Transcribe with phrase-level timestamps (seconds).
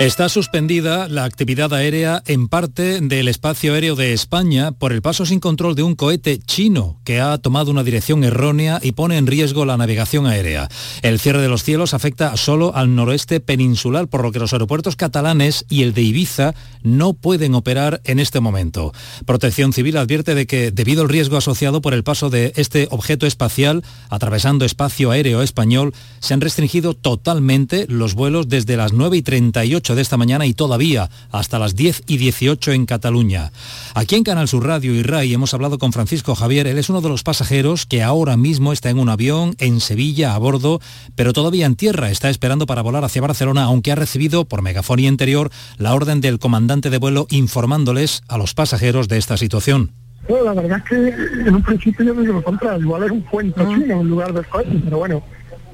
[0.00, 5.26] Está suspendida la actividad aérea en parte del espacio aéreo de España por el paso
[5.26, 9.26] sin control de un cohete chino que ha tomado una dirección errónea y pone en
[9.26, 10.68] riesgo la navegación aérea.
[11.02, 14.96] El cierre de los cielos afecta solo al noroeste peninsular, por lo que los aeropuertos
[14.96, 18.94] catalanes y el de Ibiza no pueden operar en este momento.
[19.26, 23.26] Protección Civil advierte de que, debido al riesgo asociado por el paso de este objeto
[23.26, 29.22] espacial atravesando espacio aéreo español, se han restringido totalmente los vuelos desde las 9 y
[29.22, 33.52] 38 de esta mañana y todavía hasta las 10 y 18 en Cataluña.
[33.94, 36.66] Aquí en Canal Sur Radio y RAI hemos hablado con Francisco Javier.
[36.66, 40.34] Él es uno de los pasajeros que ahora mismo está en un avión en Sevilla
[40.34, 40.80] a bordo,
[41.14, 42.10] pero todavía en tierra.
[42.10, 46.38] Está esperando para volar hacia Barcelona, aunque ha recibido por megafonía interior la orden del
[46.38, 49.92] comandante de vuelo informándoles a los pasajeros de esta situación.
[50.28, 53.62] la verdad es que en un principio yo me lo contrario, igual es un cuento
[53.62, 53.74] ah.
[53.74, 55.22] chino en lugar de coche, pero bueno,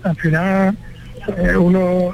[0.02, 0.76] al final
[1.36, 2.12] eh, uno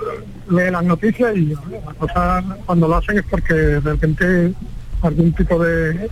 [0.50, 4.52] lee las noticias y la cosa cuando lo hacen es porque de repente
[5.02, 6.08] algún tipo de,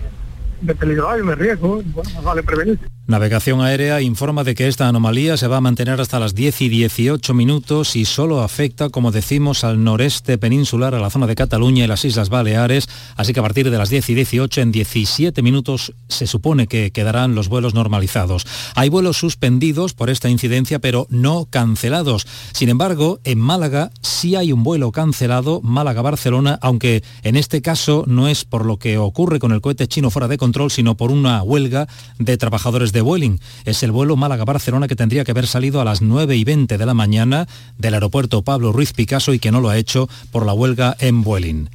[1.92, 2.78] bueno, vale prevenir.
[3.11, 6.69] Navegación Aérea informa de que esta anomalía se va a mantener hasta las 10 y
[6.69, 11.84] 18 minutos y solo afecta, como decimos, al noreste peninsular, a la zona de Cataluña
[11.84, 15.42] y las Islas Baleares, así que a partir de las 10 y 18 en 17
[15.42, 18.47] minutos se supone que quedarán los vuelos normalizados.
[18.77, 22.28] Hay vuelos suspendidos por esta incidencia, pero no cancelados.
[22.53, 28.28] Sin embargo, en Málaga sí hay un vuelo cancelado, Málaga-Barcelona, aunque en este caso no
[28.28, 31.43] es por lo que ocurre con el cohete chino fuera de control, sino por una
[31.43, 31.87] huelga
[32.19, 33.39] de trabajadores de Vueling.
[33.65, 36.87] Es el vuelo Málaga-Barcelona que tendría que haber salido a las 9 y 20 de
[36.87, 37.47] la mañana
[37.79, 41.23] del aeropuerto Pablo Ruiz Picasso y que no lo ha hecho por la huelga en
[41.23, 41.69] Vueling.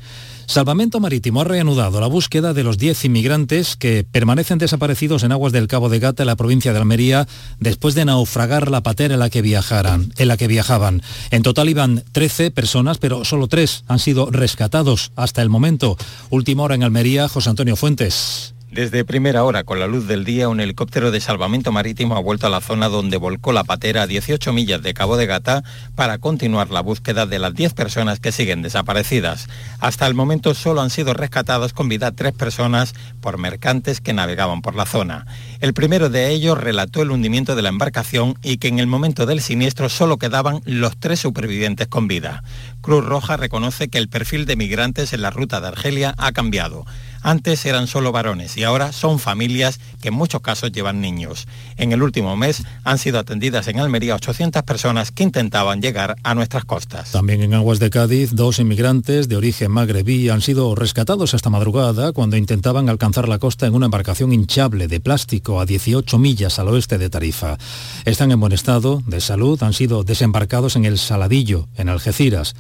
[0.48, 5.52] Salvamento Marítimo ha reanudado la búsqueda de los 10 inmigrantes que permanecen desaparecidos en aguas
[5.52, 7.28] del Cabo de Gata, en la provincia de Almería,
[7.60, 11.02] después de naufragar la patera en la que, viajaran, en la que viajaban.
[11.32, 15.98] En total iban 13 personas, pero solo 3 han sido rescatados hasta el momento.
[16.30, 18.55] Última hora en Almería, José Antonio Fuentes.
[18.76, 22.48] Desde primera hora, con la luz del día, un helicóptero de salvamento marítimo ha vuelto
[22.48, 25.64] a la zona donde volcó la patera a 18 millas de Cabo de Gata
[25.96, 29.48] para continuar la búsqueda de las 10 personas que siguen desaparecidas.
[29.80, 34.62] Hasta el momento solo han sido rescatados con vida tres personas por mercantes que navegaban
[34.62, 35.26] por la zona.
[35.62, 39.26] El primero de ellos relató el hundimiento de la embarcación y que en el momento
[39.26, 42.44] del siniestro solo quedaban los tres supervivientes con vida.
[42.82, 46.86] Cruz Roja reconoce que el perfil de migrantes en la ruta de Argelia ha cambiado.
[47.28, 51.48] Antes eran solo varones y ahora son familias que en muchos casos llevan niños.
[51.76, 56.36] En el último mes han sido atendidas en Almería 800 personas que intentaban llegar a
[56.36, 57.14] nuestras costas.
[57.14, 62.12] También en aguas de Cádiz, dos inmigrantes de origen magrebí han sido rescatados esta madrugada
[62.12, 66.68] cuando intentaban alcanzar la costa en una embarcación hinchable de plástico a 18 millas al
[66.68, 67.58] oeste de Tarifa.
[68.06, 72.54] Están en buen estado de salud, han sido desembarcados en el Saladillo, en Algeciras.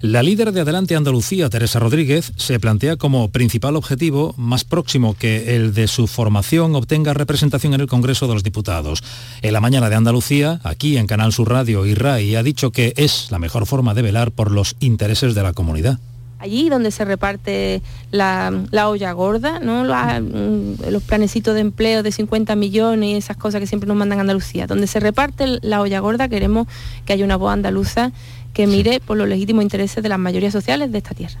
[0.00, 5.56] La líder de Adelante Andalucía, Teresa Rodríguez, se plantea como principal objetivo, más próximo que
[5.56, 9.02] el de su formación, obtenga representación en el Congreso de los Diputados.
[9.42, 12.92] En la mañana de Andalucía, aquí en Canal Sur Radio y RAI, ha dicho que
[12.96, 15.98] es la mejor forma de velar por los intereses de la comunidad
[16.38, 18.52] allí donde se reparte la,
[18.88, 19.84] olla gorda, ¿no?
[19.84, 24.20] Mm, los, planecitos de empleo de 50 millones y esas cosas que siempre nos mandan
[24.20, 24.66] Andalucía.
[24.66, 26.68] Donde se reparte la olla gorda queremos
[27.04, 28.12] que haya una voz andaluza
[28.58, 31.40] que mire por los legítimos intereses de las mayorías sociales de esta tierra.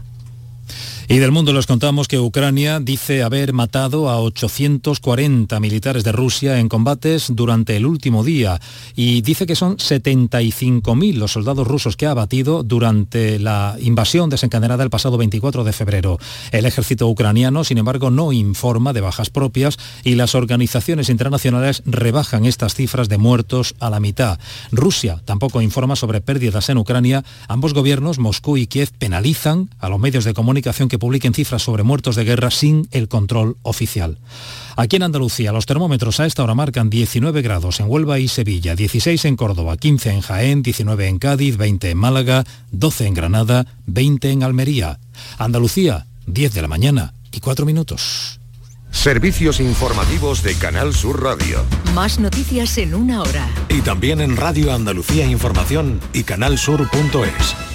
[1.10, 6.58] Y del mundo les contamos que Ucrania dice haber matado a 840 militares de Rusia
[6.58, 8.60] en combates durante el último día
[8.94, 14.84] y dice que son 75.000 los soldados rusos que ha abatido durante la invasión desencadenada
[14.84, 16.18] el pasado 24 de febrero.
[16.52, 22.44] El ejército ucraniano, sin embargo, no informa de bajas propias y las organizaciones internacionales rebajan
[22.44, 24.38] estas cifras de muertos a la mitad.
[24.72, 27.24] Rusia tampoco informa sobre pérdidas en Ucrania.
[27.48, 31.82] Ambos gobiernos, Moscú y Kiev, penalizan a los medios de comunicación que publiquen cifras sobre
[31.82, 34.18] muertos de guerra sin el control oficial.
[34.76, 38.76] Aquí en Andalucía los termómetros a esta hora marcan 19 grados en Huelva y Sevilla,
[38.76, 43.66] 16 en Córdoba, 15 en Jaén, 19 en Cádiz, 20 en Málaga, 12 en Granada,
[43.86, 45.00] 20 en Almería.
[45.38, 48.38] Andalucía, 10 de la mañana y 4 minutos.
[48.90, 51.64] Servicios informativos de Canal Sur Radio.
[51.94, 53.48] Más noticias en una hora.
[53.68, 57.67] Y también en Radio Andalucía Información y canalsur.es.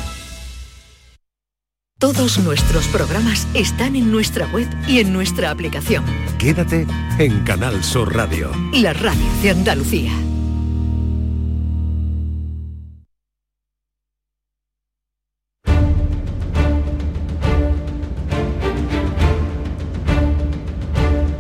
[2.04, 6.04] Todos nuestros programas están en nuestra web y en nuestra aplicación.
[6.38, 6.86] Quédate
[7.18, 8.52] en Canal Sur Radio.
[8.74, 10.12] La radio de Andalucía.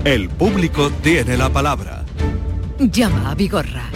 [0.06, 2.06] El público tiene la palabra.
[2.80, 3.90] llama a Vigorra.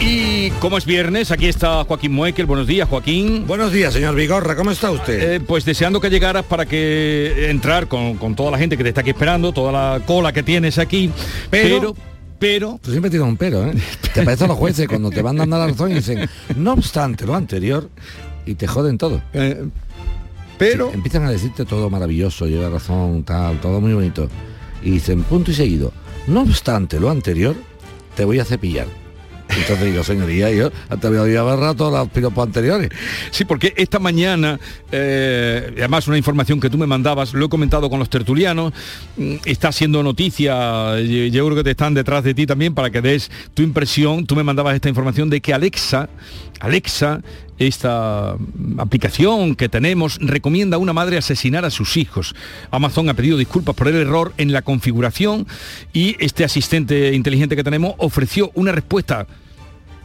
[0.00, 2.46] Y como es viernes, aquí está Joaquín Muekel.
[2.46, 3.44] Buenos días, Joaquín.
[3.46, 4.54] Buenos días, señor Vigorra.
[4.54, 5.34] ¿Cómo está usted?
[5.34, 8.90] Eh, pues deseando que llegaras para que entrar con, con toda la gente que te
[8.90, 11.10] está aquí esperando, toda la cola que tienes aquí.
[11.50, 11.96] Pero- pero,
[12.38, 13.72] pero Tú siempre tienes un pero, ¿eh?
[14.12, 17.24] Te parece a los jueces cuando te van dando la razón y dicen, no obstante
[17.26, 17.88] lo anterior,
[18.44, 19.22] y te joden todo.
[19.32, 19.64] eh,
[20.58, 24.28] pero Sí, empiezan a decirte todo maravilloso, lleva razón, tal, todo muy bonito.
[24.82, 25.92] Y dicen, punto y seguido,
[26.28, 27.56] no obstante lo anterior,
[28.14, 28.86] te voy a cepillar.
[29.48, 32.90] Entonces digo, señoría, yo te había agarrado todos los piropos anteriores.
[33.30, 34.58] Sí, porque esta mañana,
[34.90, 38.72] eh, además una información que tú me mandabas, lo he comentado con los tertulianos,
[39.16, 43.00] mm, está siendo noticia, yo creo que te están detrás de ti también para que
[43.00, 46.08] des tu impresión, tú me mandabas esta información de que Alexa,
[46.60, 47.20] Alexa,
[47.58, 48.36] esta
[48.78, 52.34] aplicación que tenemos, recomienda a una madre asesinar a sus hijos.
[52.70, 55.46] Amazon ha pedido disculpas por el error en la configuración
[55.92, 59.26] y este asistente inteligente que tenemos ofreció una respuesta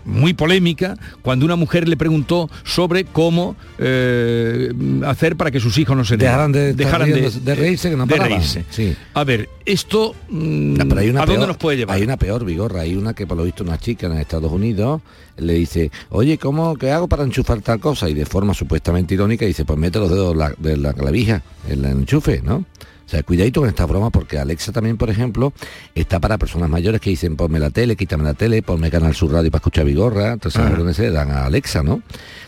[0.05, 4.71] muy polémica cuando una mujer le preguntó sobre cómo eh,
[5.05, 8.05] hacer para que sus hijos no se Dejaran de- dejaran de, de reírse, que no
[8.05, 8.65] de reírse.
[8.69, 8.95] Sí.
[9.13, 11.95] A ver, esto mm, No, pero hay una ¿a peor, dónde nos puede llevar?
[11.97, 12.81] Hay una peor, Vigorra.
[12.81, 15.01] Hay una que por lo visto una chica en Estados Unidos
[15.37, 18.09] le dice, oye, ¿cómo, qué hago para enchufar tal cosa?
[18.09, 21.85] Y de forma supuestamente irónica dice, pues mete los dedos la- de la clavija en
[21.85, 22.65] el enchufe, ¿no?
[23.11, 25.51] Sea, cuidadito con esta broma porque Alexa también, por ejemplo,
[25.93, 29.33] está para personas mayores que dicen, ponme la tele, quítame la tele, ponme Canal Sur
[29.33, 30.31] Radio para escuchar Vigorra.
[30.31, 30.77] Entonces, Ajá.
[30.77, 32.01] ¿dónde se le dan a Alexa, no?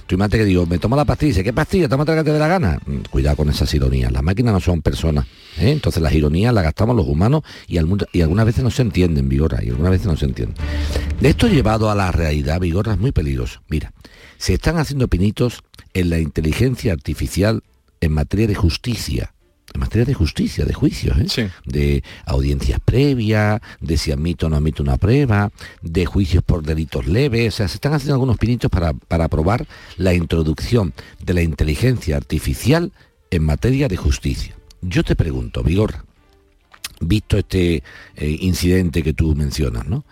[0.07, 1.89] Tú imagínate que digo, me tomo la pastilla, dice, ¿qué pastilla?
[1.89, 2.79] Tómate la que te dé la gana.
[2.85, 4.09] Mm, Cuidado con esas ironías.
[4.13, 5.25] Las máquinas no son personas.
[5.59, 5.69] ¿eh?
[5.69, 7.77] Entonces las ironías las gastamos los humanos y,
[8.13, 10.55] y algunas veces no se entienden, Vigorra, y algunas veces no se entienden.
[11.19, 13.59] De esto llevado a la realidad, Vigorra, es muy peligroso.
[13.67, 13.91] Mira,
[14.37, 15.61] se están haciendo pinitos
[15.93, 17.63] en la inteligencia artificial
[17.99, 19.33] en materia de justicia.
[19.73, 21.25] En materia de justicia, de juicios, ¿eh?
[21.27, 21.47] Sí.
[21.65, 27.07] de audiencias previas, de si admito o no admito una prueba, de juicios por delitos
[27.07, 27.55] leves.
[27.55, 29.67] O sea, se están haciendo algunos pinitos para, para aprobar
[29.97, 30.93] la introducción
[31.23, 32.91] de la inteligencia artificial
[33.31, 34.55] en materia de justicia.
[34.81, 36.05] Yo te pregunto, Vigorra,
[36.99, 37.83] visto este
[38.15, 40.05] eh, incidente que tú mencionas, ¿no?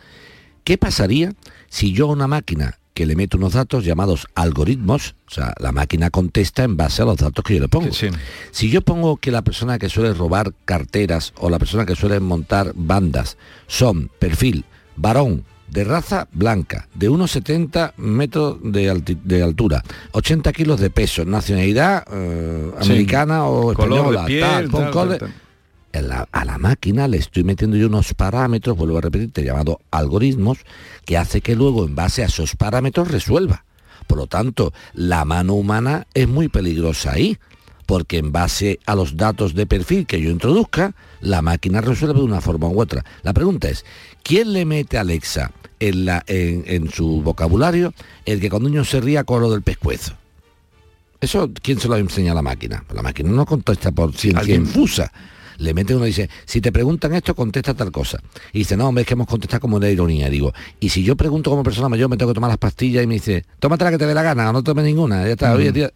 [0.64, 1.34] ¿Qué pasaría
[1.70, 5.72] si yo a una máquina que le meto unos datos llamados algoritmos, o sea, la
[5.72, 7.94] máquina contesta en base a los datos que yo le pongo?
[7.94, 8.08] Sí.
[8.52, 12.20] Si yo pongo que la persona que suele robar carteras o la persona que suele
[12.20, 14.66] montar bandas son perfil
[14.98, 20.90] varón de raza blanca, de unos 70 metros de, alti- de altura, 80 kilos de
[20.90, 22.92] peso, nacionalidad eh, Sí.
[22.92, 25.34] americana o Color de española, piel, tal, con tal, color- tal,
[25.94, 30.60] la- a la máquina le estoy metiendo yo unos parámetros, vuelvo a repetirte, llamado algoritmos,
[31.06, 33.66] que hace que luego en base a esos parámetros resuelva.
[34.08, 37.38] Por lo tanto, la mano humana es muy peligrosa ahí,
[37.86, 42.26] porque en base a los datos de perfil que yo introduzca, la máquina resuelve de
[42.26, 43.04] una forma u otra.
[43.24, 43.86] La pregunta es,
[44.24, 47.94] ¿quién le mete a Alexa en, la, en, en su vocabulario
[48.26, 50.14] el que cuando un niño se ría con lo del pescuezo?
[51.20, 52.84] Eso, ¿quién se lo enseña a la máquina?
[52.94, 55.12] La máquina no contesta por ciencia infusa.
[55.58, 58.20] Le mete uno y dice, si te preguntan esto, contesta tal cosa.
[58.54, 60.30] Y dice, no, hombre, es que hemos contestado como una ironía.
[60.30, 63.08] Digo, y si yo pregunto como persona mayor, me tengo que tomar las pastillas y
[63.08, 65.26] me dice, tómate la que te dé la gana, o no tomes ninguna.
[65.26, 65.92] Ya está, oye, tía.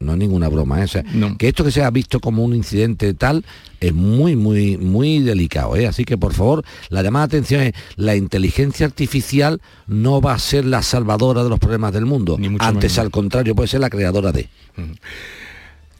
[0.00, 0.84] No es ninguna broma, ¿eh?
[0.84, 1.36] O sea, No.
[1.36, 3.44] que esto que sea visto como un incidente tal
[3.80, 5.88] es muy, muy, muy delicado, ¿eh?
[5.88, 10.38] Así que por favor, la llamada de atención es la inteligencia artificial no va a
[10.38, 12.36] ser la salvadora de los problemas del mundo.
[12.60, 12.98] Antes, menos.
[12.98, 14.48] al contrario, puede ser la creadora de.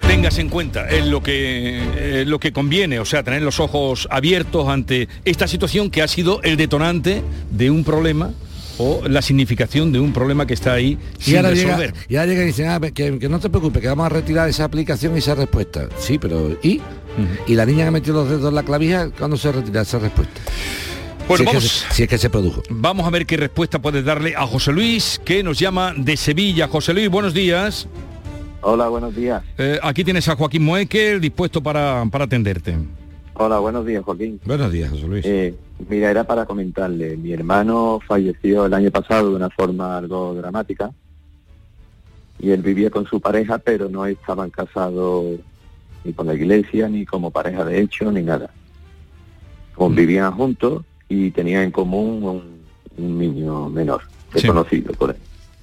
[0.01, 4.09] Tengas en cuenta es lo que eh, lo que conviene, o sea, tener los ojos
[4.11, 8.33] abiertos ante esta situación que ha sido el detonante de un problema
[8.79, 11.95] o la significación de un problema que está ahí Y sin ahora, llega, resolver.
[12.09, 14.49] y ahora llega y dicen, ah, que, que no te preocupes, que vamos a retirar
[14.49, 15.89] esa aplicación y esa respuesta.
[15.99, 16.81] Sí, pero ¿y?
[17.49, 20.41] Y la niña que metió los dedos en la clavija, ¿cuándo se retira esa respuesta?
[21.27, 22.63] Bueno, si, es que vamos, se, si es que se produjo.
[22.71, 26.69] vamos a ver qué respuesta puedes darle a José Luis, que nos llama de Sevilla.
[26.69, 27.89] José Luis, buenos días.
[28.61, 29.43] Hola, buenos días.
[29.57, 32.77] Eh, aquí tienes a Joaquín Moekel dispuesto para, para atenderte.
[33.35, 34.41] Hola, buenos días, Joaquín.
[34.45, 35.25] Buenos días, José Luis.
[35.25, 35.55] Eh,
[35.89, 40.91] mira, era para comentarle, mi hermano falleció el año pasado de una forma algo dramática
[42.41, 45.39] y él vivía con su pareja, pero no estaban casados
[46.05, 48.51] ni con la iglesia, ni como pareja de hecho, ni nada.
[49.77, 52.61] Convivían juntos y tenían en común un,
[53.05, 54.43] un niño menor, Sí.
[54.43, 55.17] desconocido por él.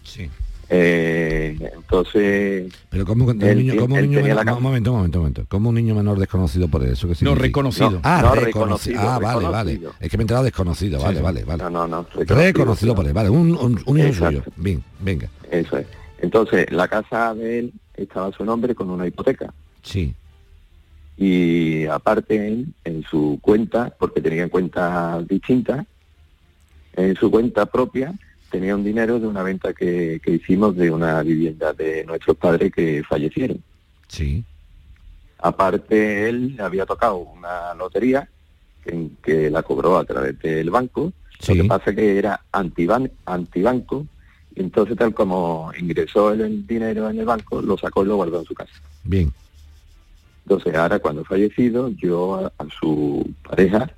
[0.03, 0.29] Sí.
[0.67, 5.19] Eh, entonces, Pero ¿cómo, un niño, cómo un niño menor, la un momento, un momento,
[5.19, 5.45] un momento.
[5.47, 7.07] ¿Cómo un niño menor desconocido por eso?
[7.07, 7.91] ¿Qué No, reconocido.
[7.91, 7.99] No.
[8.03, 8.95] Ah, No, reconocido.
[8.95, 9.51] reconocido, Ah, vale, reconocido.
[9.51, 9.95] vale.
[9.99, 11.23] Es que me he enterado desconocido, vale, sí.
[11.23, 11.63] vale, vale.
[11.63, 12.07] no, no, no.
[12.15, 13.29] Reconocido por él, vale.
[13.29, 14.43] Un, un, un hijo suyo.
[14.55, 15.29] Bien, venga.
[15.51, 15.85] Eso es.
[16.19, 19.53] Entonces, la casa de él estaba a su nombre con una hipoteca.
[19.83, 20.15] Sí.
[21.17, 25.85] Y aparte él, en su cuenta, porque tenía cuentas distintas,
[26.95, 28.13] en su cuenta propia
[28.55, 32.71] tenía un dinero de una venta que, que hicimos de una vivienda de nuestros padres
[32.71, 33.61] que fallecieron.
[34.07, 34.45] Sí.
[35.39, 38.29] Aparte, él había tocado una lotería
[38.81, 41.11] que, que la cobró a través del banco.
[41.41, 41.53] Sí.
[41.53, 44.07] Lo que pasa que era antiban, antibanco.
[44.55, 48.39] Y entonces, tal como ingresó el dinero en el banco, lo sacó y lo guardó
[48.39, 48.71] en su casa.
[49.03, 49.33] Bien.
[50.45, 53.91] Entonces, ahora cuando ha fallecido, yo a, a su pareja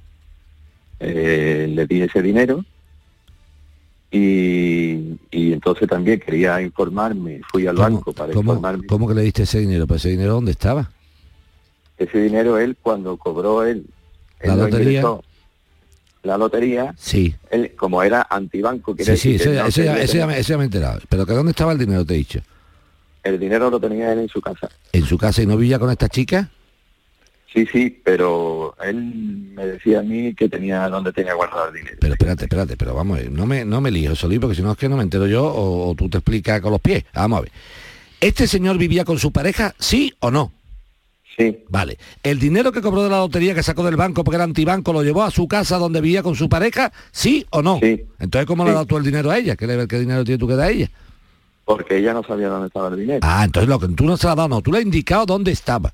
[0.99, 2.65] eh, le di ese dinero
[4.11, 8.87] y, y entonces también quería informarme, fui al banco para ¿Cómo, informarme.
[8.87, 9.85] cómo que le diste ese dinero?
[9.87, 10.89] ¿Pues ese dinero dónde estaba?
[11.97, 13.85] Ese dinero él cuando cobró él,
[14.39, 14.87] él ¿La lo lotería?
[14.99, 15.23] ingresó,
[16.23, 17.35] la lotería, Sí.
[17.49, 20.39] él como era antibanco, Sí, sí, decir eso, que no eso ya, eso ya me,
[20.39, 20.99] eso ya me he enterado.
[21.09, 22.39] Pero que dónde estaba el dinero, te he dicho.
[23.23, 24.69] el dinero lo tenía él en su casa.
[24.93, 26.49] ¿En su casa y no vivía con esta chica?
[27.53, 28.95] Sí, sí, pero él
[29.55, 31.97] me decía a mí que tenía donde tenía guardado el dinero.
[31.99, 34.61] Pero espérate, espérate, pero vamos a ver, no me, no me lío, Solí, porque si
[34.61, 37.05] no es que no me entero yo o, o tú te explicas con los pies.
[37.13, 37.51] Vamos a ver.
[38.19, 40.51] ¿Este señor vivía con su pareja, sí o no?
[41.37, 41.99] Sí, Vale.
[42.23, 45.03] ¿El dinero que cobró de la lotería que sacó del banco porque era antibanco lo
[45.03, 47.79] llevó a su casa donde vivía con su pareja, sí o no?
[47.79, 48.03] Sí.
[48.19, 48.71] Entonces, ¿cómo le Sí.
[48.71, 49.55] has dado tú el dinero a ella?
[49.55, 50.89] ¿Qué, le- qué dinero tienes tú que dar a ella?
[51.63, 53.19] porque ella no sabía dónde estaba el dinero.
[53.23, 55.25] Ah, entonces lo que tú no se lo has dado, no, tú le has indicado
[55.25, 55.93] dónde estaba.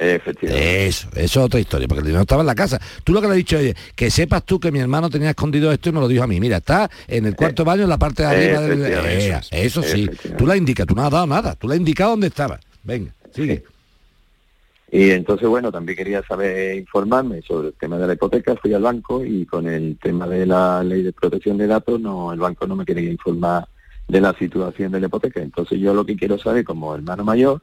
[0.00, 0.86] Efectivamente.
[0.86, 2.80] Eso, eso es otra historia, porque el dinero estaba en la casa.
[3.04, 5.70] Tú lo que le has dicho es que sepas tú que mi hermano tenía escondido
[5.70, 6.40] esto y me lo dijo a mí.
[6.40, 8.82] Mira, está en el cuarto baño, en la parte de arriba del...
[8.86, 11.80] Eh, eso sí, tú le has indicado, tú no has dado nada, tú le has
[11.80, 12.58] indicado dónde estaba.
[12.82, 13.62] Venga, sigue.
[14.90, 18.82] Y entonces, bueno, también quería saber, informarme sobre el tema de la hipoteca, fui al
[18.82, 22.66] banco y con el tema de la ley de protección de datos, no, el banco
[22.66, 23.68] no me quería informar
[24.08, 25.42] de la situación de la hipoteca.
[25.42, 27.62] Entonces yo lo que quiero saber como hermano mayor,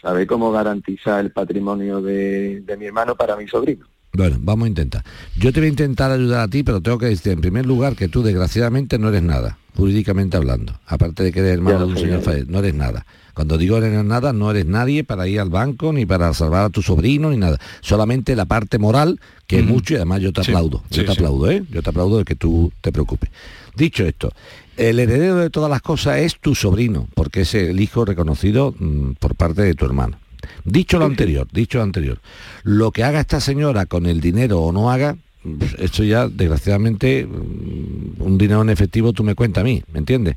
[0.00, 3.86] saber cómo garantizar el patrimonio de, de mi hermano para mi sobrino.
[4.12, 5.04] Bueno, vamos a intentar.
[5.38, 7.96] Yo te voy a intentar ayudar a ti, pero tengo que decir en primer lugar
[7.96, 10.72] que tú desgraciadamente no eres nada, jurídicamente hablando.
[10.86, 13.04] Aparte de que eres hermano de un señor fallecido, no eres nada.
[13.36, 16.70] Cuando digo eres nada, no eres nadie para ir al banco, ni para salvar a
[16.70, 17.58] tu sobrino, ni nada.
[17.82, 20.82] Solamente la parte moral, que es mucho, y además yo te Sí, aplaudo.
[20.88, 21.12] Yo sí, te sí.
[21.12, 21.62] aplaudo, ¿eh?
[21.70, 23.28] Yo te aplaudo de que tú te preocupes.
[23.76, 24.32] Dicho esto,
[24.78, 29.10] el heredero de todas las cosas es tu sobrino, porque es el hijo reconocido mm,
[29.20, 30.16] por parte de tu hermano.
[30.64, 32.18] Dicho lo anterior, dicho lo anterior,
[32.62, 35.14] lo que haga esta señora con el dinero o no haga,
[35.44, 39.98] mm, esto ya desgraciadamente mm, un dinero en efectivo tú me cuentas a mí, ¿me
[39.98, 40.36] entiendes?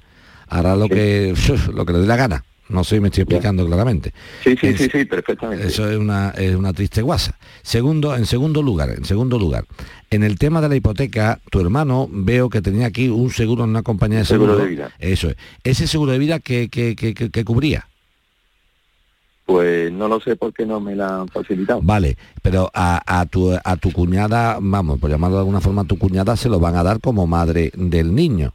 [0.49, 1.33] Hará lo que
[1.73, 2.43] lo que le dé la gana.
[2.69, 4.13] No sé si me estoy explicando claramente.
[4.43, 5.67] Sí, sí, sí, sí, perfectamente.
[5.67, 7.37] eso es una, es una triste guasa.
[7.63, 9.65] Segundo, en segundo lugar, en segundo lugar,
[10.11, 13.71] en el tema de la hipoteca, tu hermano veo que tenía aquí un seguro en
[13.71, 14.63] una compañía de seguro seguro.
[14.65, 14.91] de vida.
[14.99, 15.35] Eso es.
[15.63, 17.87] Ese seguro de vida que, que, que, que- cubría.
[19.45, 21.81] Pues no lo sé por qué no me la han facilitado.
[21.81, 25.85] Vale, pero a, a tu, a tu cuñada, vamos, por llamarlo de alguna forma, a
[25.85, 28.53] tu cuñada se lo van a dar como madre del niño.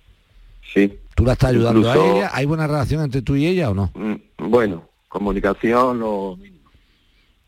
[0.73, 0.93] Sí.
[1.15, 2.31] ¿Tú la estás ayudando Incluso- a ella?
[2.33, 3.91] ¿Hay buena relación entre tú y ella o no?
[3.95, 6.59] Mm, Bueno, comunicación, lo mismo.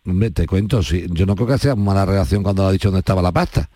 [0.06, 3.00] Hombre, te cuento, sí, yo no creo que sea mala relación cuando ha dicho dónde
[3.00, 3.68] estaba la pasta.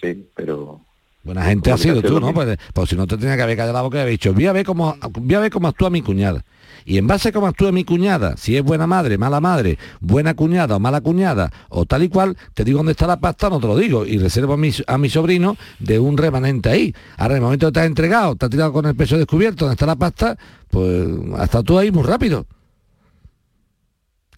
[0.00, 0.80] Sí, pero
[1.22, 2.32] Buena gente ha sido tú, ¿no?
[2.32, 4.46] Pues, pues si no te tenía que haber callado la boca y haber dicho, voy
[4.46, 6.42] a ver cómo, voy a ver cómo actúa mi cuñada.
[6.84, 10.34] Y en base a cómo actúa mi cuñada, si es buena madre, mala madre, buena
[10.34, 13.60] cuñada o mala cuñada, o tal y cual, te digo dónde está la pasta, no
[13.60, 14.06] te lo digo.
[14.06, 16.94] Y reservo a mi, sobrino de un remanente ahí.
[17.16, 19.64] Ahora, en el momento que te has entregado, te has tirado con el peso descubierto,
[19.64, 20.36] dónde está la pasta,
[20.70, 22.46] pues hasta tú ahí muy rápido.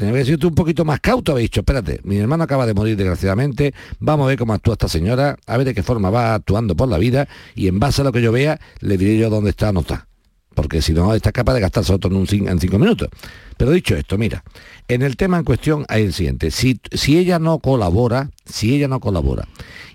[0.01, 2.97] Tenía que tú un poquito más cauto, habéis dicho, espérate, mi hermano acaba de morir
[2.97, 6.75] desgraciadamente, vamos a ver cómo actúa esta señora, a ver de qué forma va actuando
[6.75, 9.51] por la vida y en base a lo que yo vea le diré yo dónde
[9.51, 10.10] está no está.
[10.55, 13.09] Porque si no, está capaz de gastarse otro en, cinco minutos.
[13.57, 14.43] Pero dicho esto, mira,
[14.89, 16.51] en el tema en cuestión hay el siguiente.
[16.51, 19.47] Si, si ella no colabora, si ella no colabora,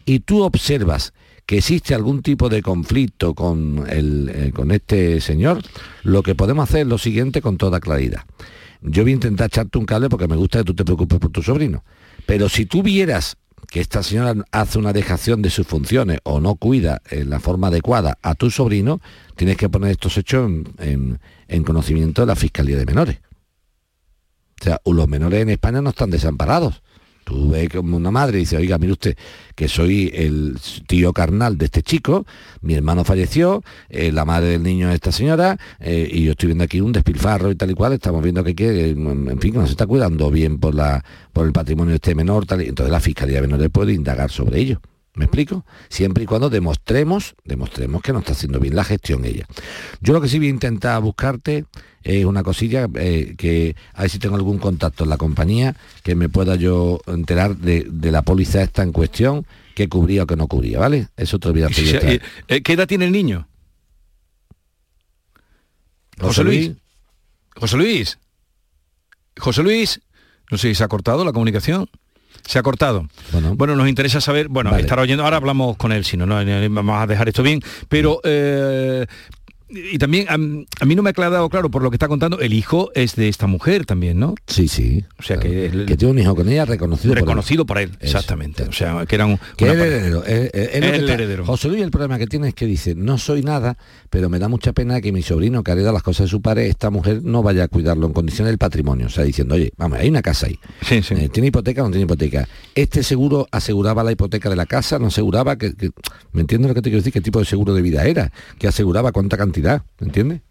[0.06, 1.14] y tú observas
[1.46, 5.62] que existe algún tipo de conflicto con, el, eh, con este señor,
[6.04, 8.22] lo que podemos hacer es lo siguiente con toda claridad.
[8.82, 11.32] Yo voy a intentar echarte un cable porque me gusta que tú te preocupes por
[11.32, 11.84] tu sobrino.
[12.26, 13.38] Pero si tú vieras
[13.70, 17.68] que esta señora hace una dejación de sus funciones o no cuida en la forma
[17.68, 19.02] adecuada a tu sobrino,
[19.36, 23.20] tienes que poner estos hechos en, en- en conocimiento de la Fiscalía de Menores.
[24.62, 26.82] O sea, los menores en España no están desamparados.
[27.26, 29.18] Tú ves como una madre y dice, oiga, mire usted,
[29.56, 32.26] que soy el tío carnal de este chico,
[32.62, 36.48] mi hermano falleció, eh, la madre del niño es esta señora, eh, y yo estoy
[36.48, 39.58] viendo aquí un despilfarro y tal y cual, estamos viendo que, que, en fin, que
[39.58, 41.04] no se está cuidando bien por, la,
[41.34, 44.30] por el patrimonio de este menor, tal y entonces la Fiscalía de Menores puede indagar
[44.30, 44.80] sobre ello.
[45.16, 45.66] ¿Me explico?
[45.90, 49.48] Siempre y cuando demostremos, demostremos que no está haciendo bien la gestión ella.
[50.02, 51.66] Yo lo que sí voy a intentar buscarte
[52.06, 56.14] es una cosilla eh, que a ver si tengo algún contacto en la compañía que
[56.14, 60.36] me pueda yo enterar de, de la póliza esta en cuestión, que cubría o que
[60.36, 61.08] no cubría, ¿vale?
[61.18, 63.48] Eso te eh, ¿Qué edad tiene el niño?
[66.20, 66.72] José Luis.
[67.56, 68.20] José Luis.
[69.38, 70.02] José Luis.
[70.52, 71.90] No sé si se ha cortado la comunicación.
[72.46, 73.08] Se ha cortado.
[73.56, 74.84] Bueno, nos interesa saber, bueno, Vale.
[74.84, 77.62] estará oyendo, ahora hablamos con él, si no, no, no, vamos a dejar esto bien,
[77.90, 79.08] pero eh,
[79.70, 82.40] y también a, a mí no me ha quedado claro por lo que está contando,
[82.40, 84.36] el hijo es de esta mujer también, ¿no?
[84.48, 85.04] Sí, sí.
[85.18, 88.18] O sea que, el- Que tiene un hijo con ella reconocido, reconocido por él, Eso.
[88.18, 88.64] exactamente.
[88.64, 90.24] O sea, que era un Que el heredero.
[90.26, 91.46] el heredero.
[91.46, 93.78] José Luis el problema que tiene es que dice, no soy nada,
[94.10, 96.68] pero me da mucha pena que mi sobrino que hereda las cosas de su padre,
[96.68, 99.08] esta mujer no vaya a cuidarlo en condiciones del patrimonio.
[99.08, 100.60] O sea, diciendo, oye, vamos, hay una casa ahí.
[100.82, 101.16] Sí, sí.
[101.16, 102.48] Eh, ¿Tiene hipoteca o no tiene hipoteca?
[102.76, 105.92] Este seguro aseguraba la hipoteca de la casa, no aseguraba que, que-
[106.34, 107.14] ¿me entiendes lo que te quiero decir?
[107.14, 108.34] ¿Qué tipo de seguro de vida era?
[108.60, 110.42] Que aseguraba cuánta cantidad, ¿me entiendes?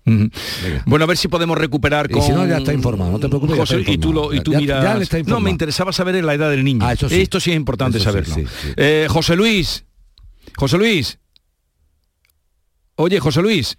[0.87, 2.23] Bueno, a ver si podemos recuperar Y con...
[2.23, 4.59] si no, ya está informado, no te preocupes, José, y tú, lo, y tú Ya-
[4.59, 4.83] miras...
[4.85, 6.81] ya le está no, me interesaba saber la edad del niño.
[6.83, 7.21] Ah, eso sí.
[7.21, 8.35] Esto sí es importante Eso saberlo.
[8.35, 8.69] sí, sí.
[8.77, 9.85] Eh, José Luis.
[10.57, 11.19] José Luis.
[12.97, 13.77] Oye, José Luis.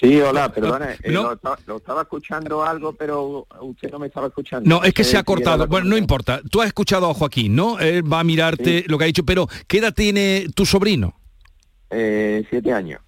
[0.00, 0.92] Sí, hola, perdone.
[1.02, 1.22] eh, No.
[1.22, 4.68] lo, esta- lo estaba escuchando algo, pero usted no me estaba escuchando.
[4.68, 5.66] No, es que Eh, se ha era cortado.
[5.68, 6.40] Bueno, no importa.
[6.50, 7.78] Tú has escuchado a Joaquín, ¿no?
[7.78, 8.84] Él va a mirarte Sí.
[8.88, 11.14] lo que ha dicho, pero ¿qué edad tiene tu sobrino?
[11.90, 13.00] Eh, siete años.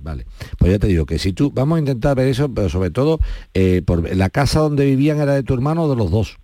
[0.00, 0.26] Vale,
[0.58, 3.20] pues ya te digo que si tú, vamos a intentar ver eso, pero sobre todo,
[3.54, 6.36] eh, por la casa donde vivían era de tu hermano o de los dos,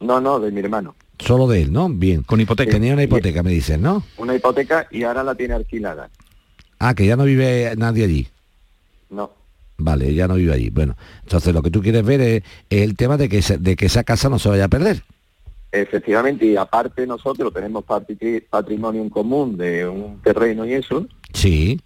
[0.00, 0.96] No, no, de mi hermano.
[1.20, 1.88] solo de él, ¿no?
[1.88, 2.22] Bien.
[2.24, 2.72] Con hipoteca.
[2.72, 4.02] Tenía una hipoteca, me dices, ¿no?
[4.16, 6.10] Una hipoteca y ahora la tiene alquilada.
[6.80, 8.28] Ah, que ya no vive nadie allí.
[9.10, 9.30] No.
[9.78, 10.70] Vale, ya no vive allí.
[10.70, 13.76] Bueno, entonces lo que tú quieres ver es, es el tema de que, se- de
[13.76, 15.02] que esa casa no se vaya a perder.
[15.72, 21.80] Efectivamente, y aparte nosotros tenemos patri- patrimonio en común de un terreno y eso, Sí,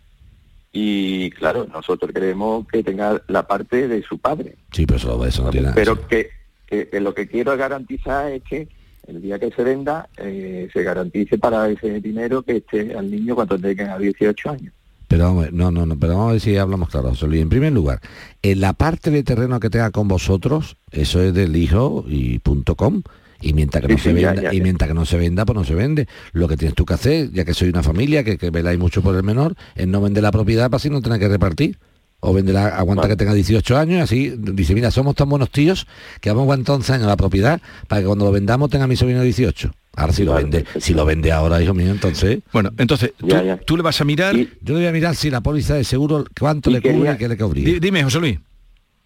[0.73, 4.57] y claro, nosotros queremos que tenga la parte de su padre.
[4.73, 5.75] sí, pero eso, eso no tiene nada.
[5.77, 6.31] Pero que,
[6.67, 8.69] que- que lo que quiero garantizar es que
[9.07, 13.35] el día que se venda eh, se garantice para ese dinero que esté al niño
[13.35, 14.73] cuando tenga 18 años.
[15.15, 17.41] Pero vamos, no, no, no, pero vamos a ver si hablamos claro, José Luis.
[17.41, 18.01] En primer lugar,
[18.43, 22.75] en la parte de terreno que tenga con vosotros, eso es del hijo y punto
[22.75, 23.05] com.
[23.41, 25.47] Y mientras que no Sí, se ya, venda, ya, y mientras que no se venda,
[25.47, 26.09] pues no se vende.
[26.33, 29.03] Lo que tienes tú que hacer, ya que soy una familia, que, que veláis mucho
[29.03, 31.79] por el menor, es no vender la propiedad para así no tener que repartir.
[32.19, 33.13] O venderla, aguanta Vale.
[33.13, 35.87] que tenga 18 años y así dice, mira, somos tan buenos tíos
[36.21, 38.97] que vamos a aguantar 11 años la propiedad para que cuando lo vendamos tenga mi
[38.97, 39.71] sobrino 18.
[39.97, 40.81] Ahora si lo vende, perfecto.
[40.81, 43.57] si lo vende ahora, hijo mío, entonces Bueno, entonces, tú, Ya, ya.
[43.59, 44.35] tú le vas a mirar...
[44.37, 47.17] Y yo le voy a mirar si la póliza de seguro, cuánto le cubre y
[47.17, 47.65] qué le cubría.
[47.65, 48.39] Di- Dime, José Luis.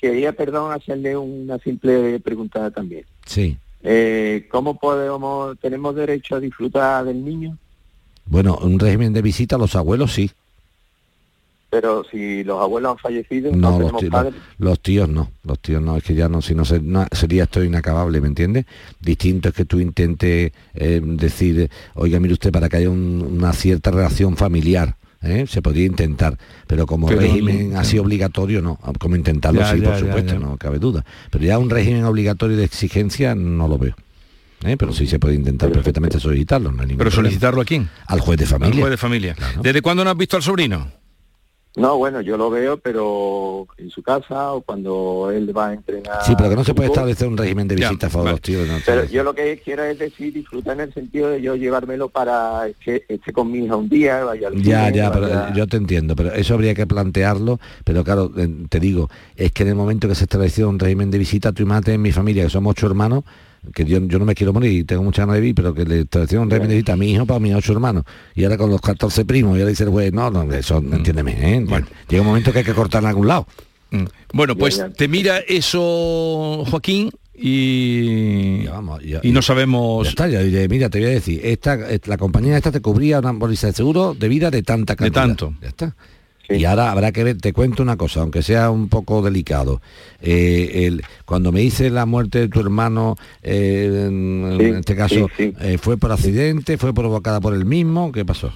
[0.00, 3.04] quería, perdón, hacerle una simple pregunta también.
[3.26, 3.56] Sí.
[3.82, 7.56] Eh, ¿Cómo podemos, tenemos derecho a disfrutar del niño?
[8.26, 10.30] Bueno, un régimen de visita a los abuelos sí.
[11.70, 14.34] Pero si los abuelos han fallecido, no, No, los tíos, padres.
[14.58, 15.30] los, los tíos no.
[15.44, 18.28] Los tíos no, es que ya no, si no, se- no, sería esto inacabable, ¿me
[18.28, 18.64] entiendes?
[19.00, 23.52] Distinto es que tú intentes eh, decir, oiga, mire usted, para que haya un- una
[23.52, 24.96] cierta relación familiar.
[25.20, 25.44] ¿eh?
[25.48, 29.80] Se podría intentar, pero como Pero régimen no- así obligatorio no, como intentarlo Ya, sí,
[29.80, 30.38] ya, por supuesto, ya.
[30.38, 31.04] no cabe duda.
[31.30, 33.94] Pero ya un régimen obligatorio de exigencia no lo veo.
[34.64, 34.76] ¿eh?
[34.78, 37.14] Pero sí se puede intentar perfectamente solicitarlo, no hay ¿Pero problema.
[37.16, 37.88] solicitarlo a quién?
[38.06, 38.80] Al juez de Al familia.
[38.80, 39.34] juez de familia.
[39.34, 39.60] Claro.
[39.62, 40.92] ¿Desde cuándo no has visto al sobrino?
[41.76, 46.22] No, bueno, yo lo veo, pero en su casa o cuando él va a entrenar.
[46.22, 48.66] Sí, pero que no se puede establecer un régimen de Ya, visita a favor tíos.
[48.66, 52.08] no, Pero yo lo que quiero es decir, disfrutar en el sentido de yo llevármelo
[52.08, 55.52] para que esté con mi hija un día, vaya al Ya, cine, ya, pero vaya-
[55.54, 59.62] yo te entiendo, pero eso habría que plantearlo, pero claro, eh, te digo, es que
[59.62, 62.42] en el momento que se estableció un régimen de visita, tú imagínate en mi familia,
[62.42, 63.22] que somos ocho hermanos,
[63.74, 65.84] que yo, yo no me quiero morir y tengo muchas ganas de vivir, pero que
[65.84, 68.56] le establecieron un régimen de visita a mi hijo para mis ocho hermanos, y ahora
[68.56, 71.64] con los 14 primos, y ahora dice el juez, no, no, eso, entiéndeme, ¿eh?
[71.68, 71.86] Bueno.
[72.08, 73.46] Llega un momento que hay que cortar en algún lado.
[73.90, 74.04] Mm.
[74.34, 74.92] Bueno, pues Ya, ya.
[74.92, 80.04] te mira eso, Joaquín, y, Ya vamos, ya- y no sabemos...
[80.04, 82.80] Ya está, ya diré, mira, te voy a decir, esta, eh, la compañía esta te
[82.80, 85.22] cubría una póliza de seguro de vida de tanta De cantidad.
[85.22, 85.54] tanto.
[85.62, 85.96] Ya está.
[86.48, 86.56] Sí.
[86.56, 89.82] Y ahora habrá que ver, te cuento una cosa, aunque sea un poco delicado.
[90.20, 94.96] Eh, el- cuando me dice la muerte de tu hermano, eh, en, Sí, en este
[94.96, 96.78] caso, sí, eh, ¿fue por accidente?
[96.78, 98.12] ¿Fue provocada por el mismo?
[98.12, 98.52] ¿Qué pasó?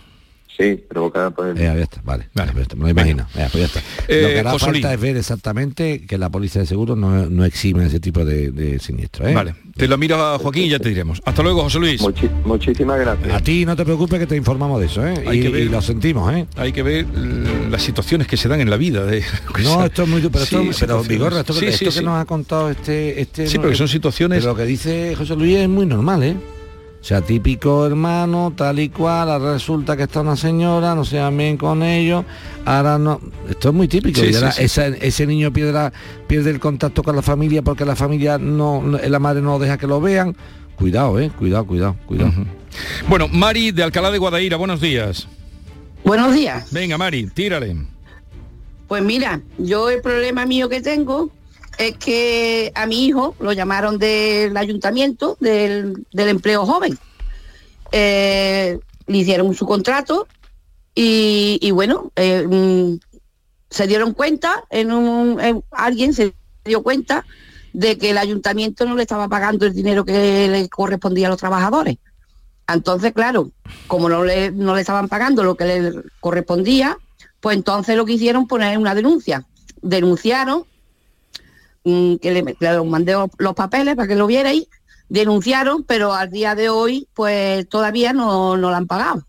[0.62, 1.58] Sí, provocada por el...
[1.58, 2.52] Eh, ya está, vale, Vale.
[2.54, 3.26] ya está, me lo imagino.
[3.34, 3.80] Ya, pues ya está.
[4.08, 7.26] Eh, lo que hará José falta es ver exactamente que la póliza de seguro no,
[7.28, 9.26] no exime ese tipo de, de siniestro.
[9.26, 9.34] ¿eh?
[9.34, 11.20] Vale, te lo miro a Joaquín y ya te diremos.
[11.24, 12.00] Hasta luego, José Luis.
[12.02, 13.32] Muchi- muchísimas gracias.
[13.34, 15.24] A ti no te preocupes que te informamos de eso, ¿eh?
[15.26, 16.46] Hay Y, que ver- y lo sentimos, ¿eh?
[16.56, 17.06] Hay que ver
[17.70, 19.04] las situaciones que se dan en la vida.
[19.04, 19.22] De,
[19.64, 21.02] No, esto es muy pero, esto- Sí, pero.
[21.02, 22.04] Vigorra, esto, que- Sí, esto sí, que sí.
[22.04, 24.40] nos ha contado este, este Sí, no, pero que es- son situaciones...
[24.40, 26.36] pero lo que dice José Luis es muy normal, ¿eh?
[27.02, 31.20] O sea, típico hermano, tal y cual, ahora resulta que está una señora, no se
[31.30, 32.24] bien con ellos,
[32.64, 33.20] ahora no.
[33.50, 34.20] Esto es muy típico.
[34.20, 34.62] Sí, y sí, ahora sí.
[34.62, 35.92] esa- ese niño pierde, la-
[36.28, 39.78] pierde el contacto con la familia porque la familia no, no- la madre no deja
[39.78, 40.36] que lo vean.
[40.76, 42.32] Cuidado, eh, cuidado, cuidado, cuidado.
[43.08, 45.26] Bueno, Mari de Alcalá de Guadaira, buenos días.
[46.04, 46.72] Buenos días.
[46.72, 47.76] Venga, Mari, tírale.
[48.86, 51.30] Pues mira, yo el problema mío que tengo
[51.82, 56.98] es que a mi hijo lo llamaron del ayuntamiento del, del empleo joven.
[57.92, 60.26] Eh, le hicieron su contrato
[60.94, 62.98] y, bueno, eh, mm,
[63.70, 67.24] se dieron cuenta, en un, en- alguien se dio cuenta
[67.72, 71.38] de que el ayuntamiento no le estaba pagando el dinero que le correspondía a los
[71.38, 71.96] trabajadores.
[72.68, 73.50] Entonces, claro,
[73.86, 76.98] como no le, no le estaban pagando lo que le correspondía,
[77.40, 79.46] pues entonces lo que hicieron poner una denuncia.
[79.80, 80.64] Denunciaron,
[81.84, 84.68] que le, mandé los papeles para que lo vierais,
[85.08, 89.26] denunciaron, pero al día de hoy pues todavía no, no lo han pagado.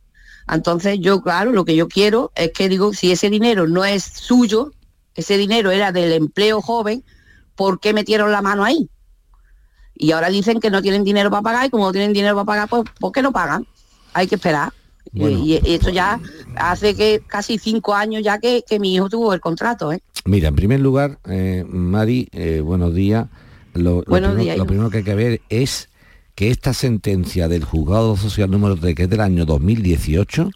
[0.48, 4.04] Entonces yo, claro, lo que yo quiero es que digo, si ese dinero no es
[4.04, 4.74] suyo,
[5.16, 7.04] ese dinero era del empleo joven,
[7.56, 8.90] ¿por qué metieron la mano ahí?
[9.96, 12.46] Y ahora dicen que no tienen dinero para pagar y como no tienen dinero para
[12.46, 13.68] pagar, pues ¿por qué no pagan?
[14.14, 14.74] Hay que esperar.
[15.14, 15.40] Y- Bueno.
[15.46, 16.20] y, y esto ya
[16.56, 20.02] hace que casi cinco años ya que, que mi hijo tuvo el contrato, ¿eh?
[20.26, 23.28] Mira, en primer lugar, eh, Mari, eh, buenos días.
[23.74, 25.90] Lo, lo Buenos primero, días, lo primero que hay que ver es
[26.36, 30.50] que esta sentencia del juzgado social número 3, que es del año 2018,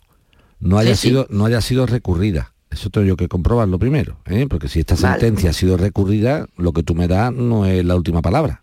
[0.59, 1.07] no haya, Sí, sí.
[1.09, 2.53] sido, no haya sido recurrida.
[2.71, 4.45] Eso tengo yo que comprobarlo primero, ¿eh?
[4.49, 5.19] porque si esta Vale.
[5.19, 8.61] sentencia ha sido recurrida, lo que tú me das no es la última palabra.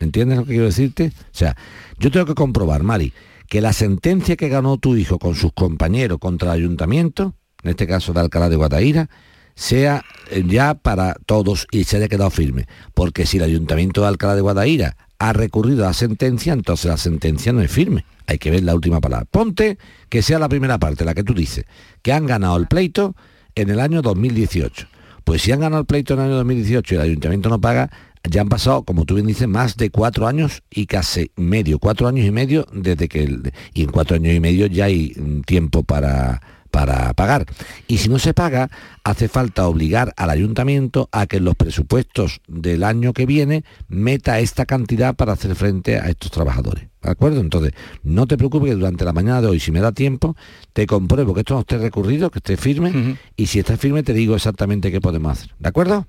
[0.00, 1.12] ¿Entiendes lo que quiero decirte?
[1.16, 1.56] O sea,
[1.98, 3.12] yo tengo que comprobar, Mari,
[3.54, 7.86] que la sentencia que ganó tu hijo con sus compañeros contra el ayuntamiento, en este
[7.86, 9.08] caso de Alcalá de Guadaira,
[9.54, 12.66] sea eh, ya para todos y se haya quedado firme.
[12.94, 16.96] Porque si el ayuntamiento de Alcalá de Guadaira ha recurrido a la sentencia, entonces la
[16.96, 18.04] sentencia no es firme.
[18.26, 19.24] Hay que ver la última palabra.
[19.30, 21.64] Ponte que sea la primera parte, la que tú dices,
[22.02, 23.14] que han ganado el pleito
[23.54, 24.88] en el año 2018.
[25.22, 27.88] Pues si han ganado el pleito en el año 2018 y el ayuntamiento no paga,
[28.28, 32.08] ya han pasado, como tú bien dices, más de cuatro años y casi medio, cuatro
[32.08, 33.22] años y medio desde que...
[33.24, 37.44] el- y en cuatro años y medio ya hay mm, tiempo para, para pagar.
[37.86, 38.70] Y si no se paga,
[39.04, 44.40] hace falta obligar al ayuntamiento a que en los presupuestos del año que viene meta
[44.40, 46.88] esta cantidad para hacer frente a estos trabajadores.
[47.02, 47.40] ¿De acuerdo?
[47.42, 50.34] Entonces, no te preocupes que durante la mañana de hoy, si me da tiempo,
[50.72, 54.14] te compruebo que esto no esté recurrido, que esté firme, y si está firme te
[54.14, 55.50] digo exactamente qué podemos hacer.
[55.58, 56.06] ¿De acuerdo?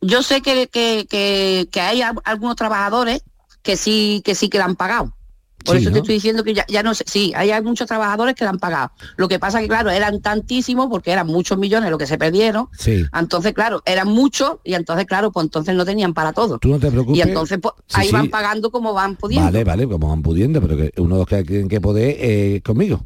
[0.00, 3.22] Yo sé que, que, que, que hay al- algunos trabajadores
[3.62, 5.12] que sí que sí que la han pagado.
[5.64, 5.94] Por Sí, eso ¿no?
[5.94, 8.58] te estoy diciendo que ya, ya no sé, sí, hay muchos trabajadores que la han
[8.60, 8.92] pagado.
[9.16, 12.68] Lo que pasa que, claro, eran tantísimos porque eran muchos millones lo que se perdieron.
[12.78, 13.04] Sí.
[13.12, 16.58] Entonces, claro, eran muchos y entonces, claro, pues entonces no tenían para todo.
[16.60, 17.18] Tú no te preocupes.
[17.18, 19.46] Y entonces, pues, Sí, ahí van pagando como van pudiendo.
[19.46, 22.62] Vale, vale, como van pudiendo, pero que uno de los que tienen que poder eh,
[22.64, 23.04] conmigo.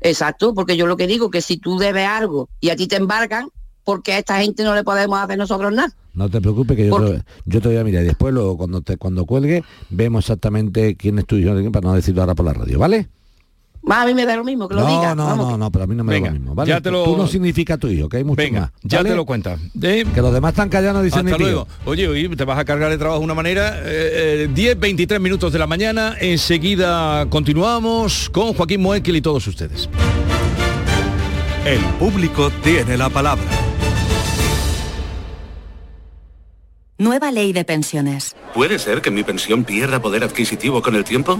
[0.00, 2.96] Exacto, porque yo lo que digo que si tú debes algo y a ti te
[2.96, 3.48] embargan,
[3.84, 5.92] porque a esta gente no le podemos hacer nosotros nada.
[6.14, 8.56] No te preocupes que yo, ¿Por te, yo te voy a mirar y después luego
[8.58, 12.44] cuando te cuando cuelgue vemos exactamente quién es tu hijo para no decirlo ahora por
[12.46, 13.08] la radio, ¿vale?
[13.90, 15.14] A mí me da lo mismo que lo no, diga.
[15.16, 16.68] no, vamos, no, no, pero a mí no me Venga, da lo mismo, ¿vale?
[16.68, 18.70] ya te lo- Tú no significa tu hijo, que hay mucho Venga, más.
[18.84, 19.56] ya te lo cuenta.
[19.74, 21.66] De- Que los demás están callados, no dicen Hasta ni luego.
[21.84, 23.78] Oye, hoy te vas a cargar de trabajo de una manera.
[23.80, 26.14] eh, eh, 10, 23 minutos de la mañana.
[26.20, 29.88] Enseguida continuamos con Joaquín Moekel y todos ustedes.
[31.64, 33.42] El público tiene la palabra.
[37.02, 38.36] Nueva ley de pensiones.
[38.54, 41.36] ¿Puede ser que mi pensión pierda poder adquisitivo con el tiempo?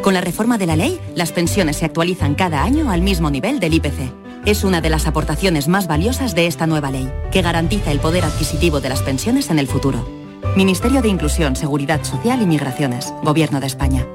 [0.00, 3.60] Con la reforma de la ley, las pensiones se actualizan cada año al mismo nivel
[3.60, 4.10] del IPC.
[4.46, 8.24] Es una de las aportaciones más valiosas de esta nueva ley, que garantiza el poder
[8.24, 10.08] adquisitivo de las pensiones en el futuro.
[10.56, 13.12] Ministerio de Inclusión, Seguridad Social y Migraciones.
[13.22, 14.06] Gobierno de España.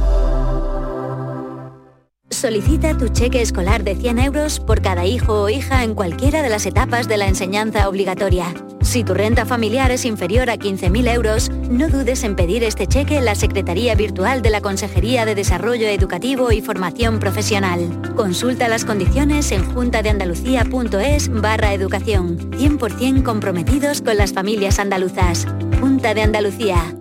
[2.41, 6.49] Solicita tu cheque escolar de 100 euros por cada hijo o hija en cualquiera de
[6.49, 8.51] las etapas de la enseñanza obligatoria.
[8.81, 13.17] Si tu renta familiar es inferior a 15.000 euros, no dudes en pedir este cheque
[13.17, 18.01] en la Secretaría Virtual de la Consejería de Desarrollo Educativo y Formación Profesional.
[18.15, 22.39] Consulta las condiciones en juntadeandalucía.es barra educación.
[22.53, 25.45] 100% comprometidos con las familias andaluzas.
[25.79, 27.00] Junta de Andalucía.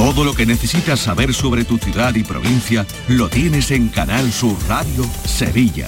[0.00, 4.56] Todo lo que necesitas saber sobre tu ciudad y provincia lo tienes en Canal Sur
[4.66, 5.86] Radio Sevilla.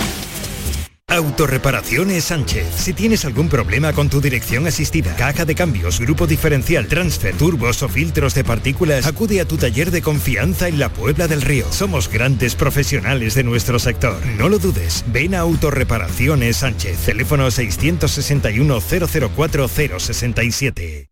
[1.08, 2.66] Autorreparaciones Sánchez.
[2.76, 7.82] Si tienes algún problema con tu dirección asistida, caja de cambios, grupo diferencial, transfer, turbos
[7.82, 11.64] o filtros de partículas, acude a tu taller de confianza en la Puebla del Río.
[11.72, 14.20] Somos grandes profesionales de nuestro sector.
[14.36, 15.06] No lo dudes.
[15.06, 16.98] Ven a Autorreparaciones Sánchez.
[17.06, 21.11] Teléfono 661 004 067.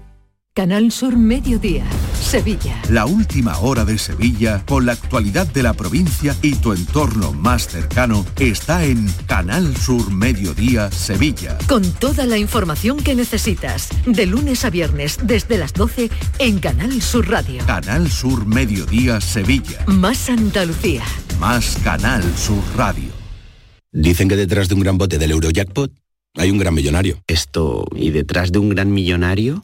[0.53, 2.81] Canal Sur Mediodía, Sevilla.
[2.89, 7.69] La última hora de Sevilla, con la actualidad de la provincia y tu entorno más
[7.69, 11.57] cercano, está en Canal Sur Mediodía, Sevilla.
[11.69, 16.09] Con toda la información que necesitas, de lunes a viernes desde las 12
[16.39, 17.65] en Canal Sur Radio.
[17.65, 19.85] Canal Sur Mediodía, Sevilla.
[19.87, 21.03] Más Andalucía.
[21.39, 23.13] Más Canal Sur Radio.
[23.93, 25.93] Dicen que detrás de un gran bote del Eurojackpot
[26.35, 27.23] hay un gran millonario.
[27.25, 29.63] Esto, ¿y detrás de un gran millonario?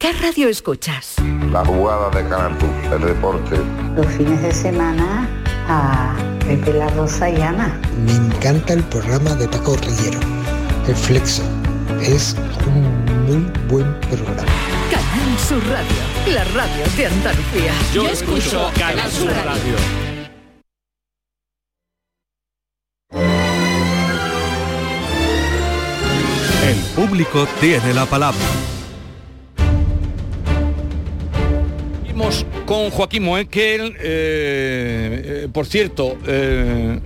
[0.00, 1.16] ¿Qué radio escuchas?
[1.50, 3.58] La jugada de Canal Sur, el deporte.
[3.96, 5.28] Los fines de semana
[5.66, 6.14] a
[6.46, 7.80] Pepe La Rosa y Ana.
[8.06, 10.20] Me encanta el programa de Paco Rillero,
[10.86, 11.42] El Flexo.
[12.00, 14.44] Es un muy buen programa.
[14.88, 17.72] Canal Sur Radio, la radio de Andalucía.
[17.92, 19.74] Yo, escucho Canal Sur Radio.
[26.62, 28.77] El público tiene la palabra.
[32.18, 33.94] Seguimos con Joaquín Moekel.
[34.00, 36.98] eh, eh, por cierto, eh,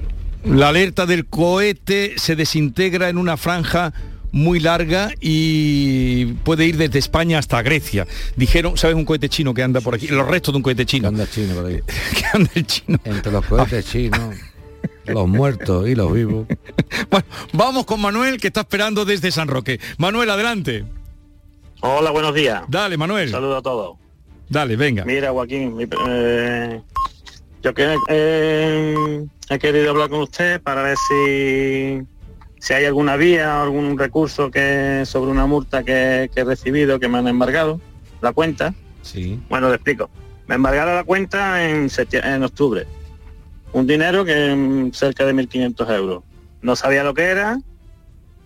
[0.47, 3.93] La alerta del cohete se desintegra en una franja
[4.31, 8.07] muy larga y puede ir desde España hasta Grecia.
[8.37, 10.09] Dijeron, ¿sabes un cohete chino que anda por aquí?
[10.09, 11.09] Los restos de un cohete chino.
[11.09, 11.81] anda chino por ahí.
[12.17, 12.99] que anda el chino.
[13.05, 14.35] Entre los cohetes chinos,
[15.05, 16.47] los muertos y los vivos.
[17.11, 19.79] Bueno, vamos con Manuel que está esperando desde San Roque.
[19.99, 20.87] Manuel, adelante.
[21.83, 22.63] Hola, buenos días.
[22.69, 23.31] Dale, Manuel.
[23.31, 24.02] Saludo a todos.
[24.53, 25.03] Dale, venga.
[25.07, 26.83] Mira, Joaquín, mi- eh,
[27.63, 32.03] yo que eh, he querido hablar con usted para ver si,
[32.61, 37.01] si hay alguna vía o algún recurso que sobre una multa que, que he recibido,
[37.01, 37.81] que me han embargado,
[38.21, 38.75] la cuenta.
[39.01, 39.41] Sí.
[39.49, 40.11] Bueno, le explico.
[40.47, 42.87] Me embargaron la cuenta en, en octubre.
[43.73, 46.25] Un dinero que mm, cerca de 1.500 euros.
[46.61, 47.59] No sabía lo que era.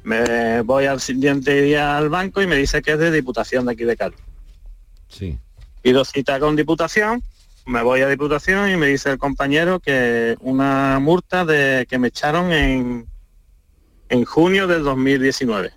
[0.05, 3.73] Me voy al siguiente día al banco y me dice que es de Diputación de
[3.73, 4.21] aquí de Cádiz.
[5.09, 5.37] Sí.
[5.87, 7.23] Pido cita con Diputación,
[7.65, 12.09] me voy a Diputación y me dice el compañero que una multa de que me
[12.09, 13.07] echaron en,
[14.09, 15.71] en junio del 2019.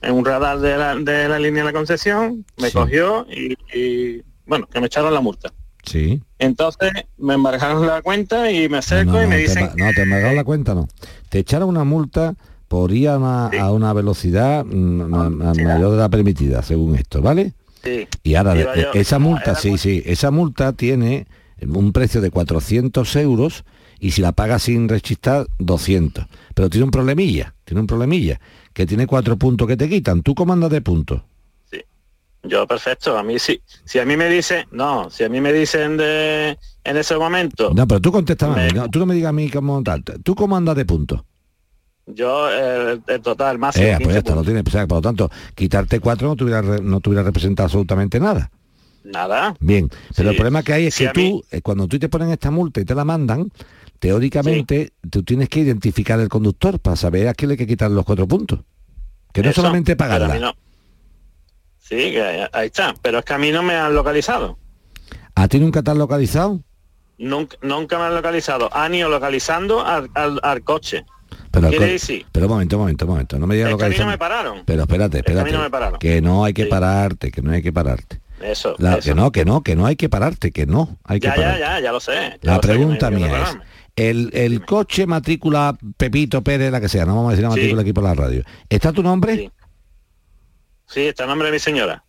[0.00, 4.22] En un radar de la, de la línea de la concesión, me cogió y, y,
[4.46, 5.52] bueno, que me echaron la multa.
[5.82, 6.22] Sí.
[6.38, 9.90] Entonces me embargaron la cuenta y me acerco no, y me no, dicen te, no,
[9.92, 10.86] te embargaron la cuenta, no.
[11.30, 12.36] Te echaron una multa
[12.68, 14.70] por ir a una, a una velocidad mm,
[15.10, 17.54] ma- ma- mayor de la permitida, según esto, ¿vale?
[17.82, 18.06] Sí.
[18.22, 21.26] Y ahora, yo- esa multa, sí, sí, esa multa tiene
[21.66, 23.64] un precio de 400 euros
[24.00, 26.26] y si la pagas sin rechistar, 200.
[26.54, 28.40] Pero tiene un problemilla, tiene un problemilla,
[28.72, 30.22] que tiene cuatro puntos que te quitan.
[30.22, 31.22] ¿Tú cómo andas de puntos?
[32.44, 33.60] Yo, perfecto, a mí sí.
[33.84, 37.74] Si a mí me dicen, no, si a mí me dicen de en ese momento,
[37.74, 40.04] No, pero tú contestas a mí, no, tú no me digas a mí cómo tal.
[40.22, 41.20] ¿Tú cómo andas de puntos?
[42.14, 44.64] Yo el, el total máximo Eh, pues 15 ya está, lo tienes.
[44.66, 48.50] O sea, por lo tanto, quitarte cuatro no tuviera, no tuviera representado absolutamente nada.
[49.04, 49.54] nada.
[49.60, 50.34] Bien, pero Sí.
[50.34, 52.50] el problema que hay es Sí, que mí- tú, eh, cuando tú te ponen esta
[52.50, 53.50] multa y te la mandan,
[53.98, 57.90] teóricamente tú tienes que identificar el conductor para saber a quién le hay que quitar
[57.90, 58.60] los cuatro puntos.
[59.32, 60.38] Que no Eso, solamente pagarla.
[60.38, 60.54] no.
[61.78, 62.94] Sí, que ahí está.
[63.02, 64.58] Pero es que a mí no me han localizado.
[65.34, 66.60] ¿A ti nunca te han localizado?
[67.18, 68.68] Nunca, nunca me han localizado.
[68.74, 71.04] Han ido localizando al, al- al coche.
[71.50, 73.38] Pero, decir, pero un momento, un momento, un momento.
[73.38, 74.62] No me digas es que me pararon.
[74.64, 75.52] Pero espérate, que espérate.
[75.52, 75.98] no me pararon.
[75.98, 78.20] que no hay que pararte, que no hay que pararte.
[78.40, 79.08] Eso, La- eso.
[79.08, 81.42] que no, que no, que no hay que pararte, que no hay que Ya, ya,
[81.42, 81.60] pararte.
[81.60, 82.12] ya, ya lo sé.
[82.12, 83.58] ya La lo sé, que hay pregunta que mía es,
[83.96, 87.56] el, el coche matrícula Pepito Pérez, la que sea, no vamos a decir la Sí.
[87.56, 88.44] matrícula aquí por la radio.
[88.68, 89.36] ¿Está tu nombre?
[89.36, 89.50] Sí.
[90.86, 92.04] Sí, está el nombre de mi señora.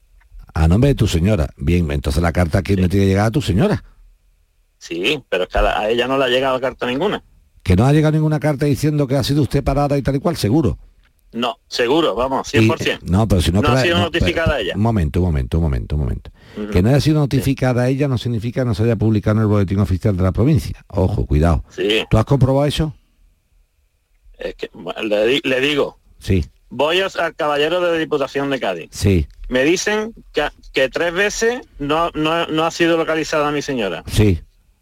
[0.54, 1.50] A nombre de tu señora.
[1.58, 3.84] Bien, entonces la carta aquí me tiene que llegar a tu señora.
[4.78, 7.24] Sí, pero es que a, la- a ella no le ha llegado carta ninguna.
[7.64, 10.20] Que no ha llegado ninguna carta diciendo que ha sido usted parada y tal y
[10.20, 10.78] cual, seguro.
[11.32, 13.02] No, seguro, vamos, Y- 100%.
[13.04, 14.74] no, pero si no, No que ha la- sido no, notificada pero- ella.
[14.76, 16.32] Un momento, un momento, un momento, un momento.
[16.72, 19.48] Que no haya sido notificada ella no significa que no se haya publicado en el
[19.48, 20.84] boletín oficial de la provincia.
[20.88, 21.64] Ojo, cuidado.
[21.70, 22.96] Sí, ¿Tú has comprobado eso?
[24.40, 24.70] es que
[25.04, 28.88] le, di- le digo, Sí, voy al caballero de Diputación de Cádiz.
[28.92, 34.04] sí, Me dicen que, que tres veces no, no, no ha sido localizada mi señora.
[34.08, 34.40] sí.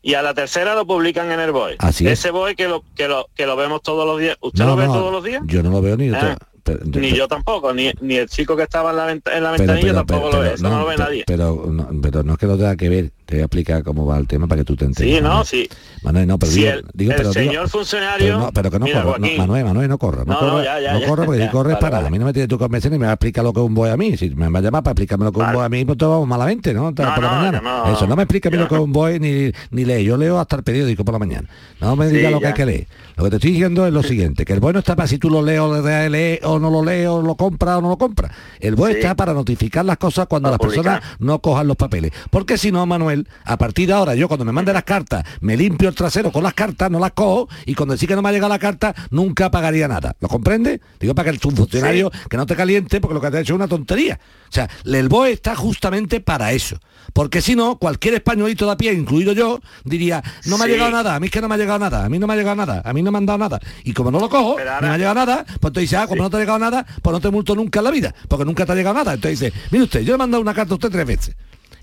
[0.07, 1.75] Y a la tercera lo publican en el BOE.
[1.79, 2.13] Así es.
[2.13, 4.37] Ese BOE que lo, que lo, que lo vemos todos los días.
[4.39, 5.41] ¿Usted No, lo ve no, todos los días?
[5.47, 6.07] Yo no lo veo ni...
[6.15, 9.43] Ah, pero- Ni yo tampoco, ni, ni el chico que estaba en la, venta- en
[9.43, 10.53] la ventanilla pero- tampoco lo ve.
[10.53, 11.23] Eso no, lo ve nadie.
[11.27, 13.11] Pero, no, pero no es que lo tenga que ver.
[13.27, 15.17] Te voy a explicar cómo va el tema para que tú te enteres.
[15.17, 15.67] Sí, no, sí.
[16.01, 18.25] Manuel, no, pero Si digo, el, digo, el pero digo- señor funcionario...
[18.25, 19.17] pero, no, pero que no Mira, corra.
[19.19, 20.23] no, Manuel, Manuel, no corra.
[20.25, 21.95] No, No, no, corra, ya, ya, no ya, porque ya, si corres vale, para.
[21.97, 22.07] vale.
[22.07, 23.59] A mí no me tienes tú que convencer ni me va a explicar lo que
[23.59, 24.15] es un boy a mí.
[24.15, 25.97] Si me va a llamar para explicarme lo que es un boy a mí, pues
[25.97, 26.95] todo vamos malamente, ¿no?
[26.95, 27.61] por la mañana.
[27.91, 30.05] Eso, no me explica a mí lo que es un boy ni, ni lee.
[30.05, 31.49] Yo leo hasta el periódico por la mañana.
[31.81, 32.87] No me Sí, diga lo que hay que leer.
[33.17, 35.17] Lo que te estoy diciendo es lo siguiente, que el boy no está para si
[35.17, 37.97] tú lo lees o le o no lo lees o lo compras o no lo
[37.97, 38.31] compras.
[38.61, 38.99] El boy Sí.
[38.99, 42.11] está para notificar las cosas cuando las personas no cojan los papeles.
[42.29, 45.55] Porque si no, Manuel, a partir de ahora, yo cuando me mande las cartas, me
[45.57, 48.29] limpio el trasero con las cartas, no las cojo, y cuando decís que no me
[48.29, 50.15] ha llegado la carta, nunca pagaría nada.
[50.19, 50.81] ¿Lo comprende?
[50.99, 53.53] Digo para que el subfuncionario que no te caliente, porque lo que te ha hecho
[53.53, 54.19] es una tontería.
[54.49, 56.77] O sea, el BOE está justamente para eso.
[57.13, 60.73] Porque si no, cualquier españolito de a pie, incluido yo, diría, no me ha Sí.
[60.73, 62.33] llegado nada, a mí es que no me ha llegado nada, a mí no me
[62.33, 63.59] ha llegado nada, a mí no me han dado nada.
[63.83, 66.07] Y como no lo cojo, ahora- no me ha llegado nada, pues tú dices, ah,
[66.07, 68.45] como no te ha llegado nada, pues no te multo nunca en la vida, porque
[68.45, 69.13] nunca te ha llegado nada.
[69.13, 71.35] Entonces dice, mire usted, yo le he mandado una carta a usted tres veces.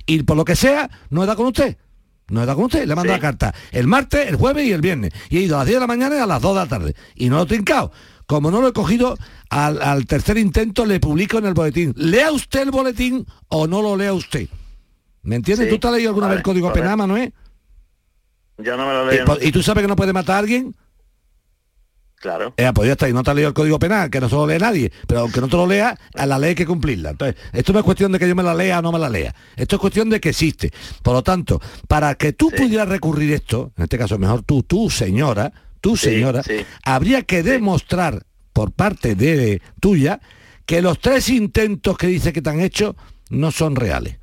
[0.06, 1.76] Y por lo que sea, no he dado con usted.
[2.28, 3.22] No he dado con usted, le he mandado Sí.
[3.22, 5.12] la carta el martes, el jueves y el viernes.
[5.28, 6.66] Y he ido a las 10 de la mañana y a las 2 de la
[6.68, 6.94] tarde.
[7.14, 7.92] Y no lo he trincado.
[8.26, 9.16] Como no lo he cogido,
[9.50, 11.92] al, al tercer intento le publico en el boletín.
[11.96, 14.48] ¿Lea usted el boletín o no lo lea usted?
[15.22, 15.66] ¿Me entiendes?
[15.68, 15.74] Sí.
[15.74, 17.32] ¿Tú te has leído alguna vez el código penal, Manuel?
[18.58, 19.24] Yo no me lo ¿Y, leo.
[19.26, 20.74] po- y tú sabes que no puede matar a alguien?
[22.24, 22.54] Claro.
[22.56, 24.34] Eh, pues ya está, y no te has leído el código penal, que no se
[24.34, 27.10] lo lee nadie, pero aunque no te lo lea, a la ley hay que cumplirla.
[27.10, 29.10] Entonces, esto no es cuestión de que yo me la lea o no me la
[29.10, 30.72] lea, esto es cuestión de que existe.
[31.02, 34.88] Por lo tanto, para que tú pudieras recurrir esto, en este caso mejor tú, tú
[34.88, 35.52] señora,
[35.82, 36.64] Sí, señora, sí.
[36.82, 40.18] habría que demostrar por parte de tuya
[40.64, 42.96] que los tres intentos que dice que te han hecho
[43.28, 44.16] no son reales.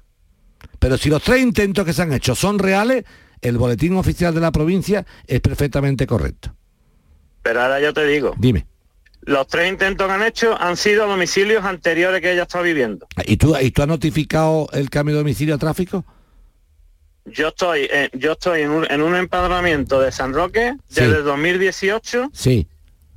[0.80, 3.04] Pero si los tres intentos que se han hecho son reales,
[3.42, 6.56] el boletín oficial de la provincia es perfectamente correcto.
[7.44, 8.66] Pero ahora yo te digo, Dime.
[9.22, 13.08] los tres intentos que han hecho han sido domicilios anteriores que ella está viviendo.
[13.26, 16.06] ¿Y tú, ¿Y tú has notificado el cambio de domicilio a tráfico?
[17.26, 21.02] Yo estoy, eh, yo estoy en un, en un empadronamiento de San Roque Sí.
[21.02, 22.68] desde 2018, Sí.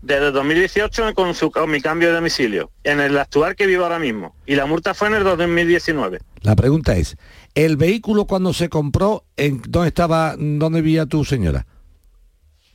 [0.03, 3.99] desde 2018 con, su, con mi cambio de domicilio, en el actual que vivo ahora
[3.99, 4.35] mismo.
[4.47, 6.19] Y la multa fue en el 2019.
[6.43, 7.17] La pregunta es,
[7.55, 11.67] ¿el vehículo cuando se compró, en dónde estaba, dónde vivía tu señora?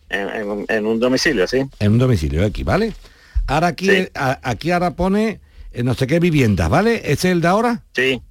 [0.10, 1.64] En, en- en un domicilio, sí.
[1.80, 2.94] En un domicilio aquí, ¿vale?
[3.48, 4.08] Ahora aquí, Sí.
[4.16, 5.40] a- aquí ahora pone
[5.72, 6.96] eh, no sé qué viviendas, ¿vale?
[6.98, 7.84] ¿Ese es el de ahora?
[7.94, 8.22] Sí.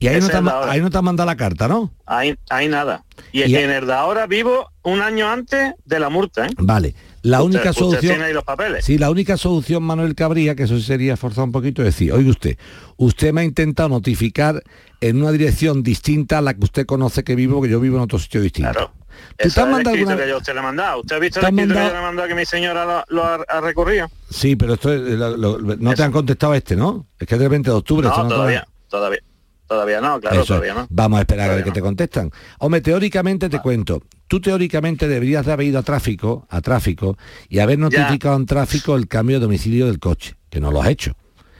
[0.00, 0.36] Y ahí no, te,
[0.68, 1.92] ahí no te ha mandado la carta, ¿no?
[2.06, 3.04] Ahí, ahí nada.
[3.32, 6.50] Y, Y- en el de ahora vivo un año antes de la multa, ¿eh?
[6.58, 6.94] Vale.
[7.22, 8.12] La Usted- única usted solución...
[8.12, 8.84] tiene ahí los papeles.
[8.84, 12.30] Sí, la única solución, Manuel Cabría, que eso sería forzar un poquito, es decir, oiga
[12.30, 12.56] usted,
[12.96, 14.62] usted me ha intentado notificar
[15.00, 18.02] en una dirección distinta a la que usted conoce que vivo, que yo vivo en
[18.02, 18.70] otro sitio distinto.
[18.72, 18.92] Claro.
[19.38, 21.00] ¿Tú te has mandado alguna que yo usted le he mandado.
[21.00, 22.84] ¿Usted ha visto ¿Te el escrito que mandado- yo le he mandado que mi señora
[22.84, 24.10] lo, lo ha, ha recorrido?
[24.30, 27.06] Sí, pero esto es- lo- lo- no te han contestado este, ¿no?
[27.18, 28.08] Es que es del 20 de octubre.
[28.08, 29.20] No, todavía, todavía.
[29.66, 30.86] Todavía no, claro, Eso todavía no.
[30.88, 32.30] Vamos a esperar a ver que te contestan.
[32.58, 34.02] Hombre, teóricamente te cuento.
[34.26, 37.18] Tú teóricamente deberías de haber ido a tráfico, a tráfico,
[37.50, 40.88] y haber notificado en tráfico el cambio de domicilio del coche, que no lo has
[40.88, 41.12] hecho.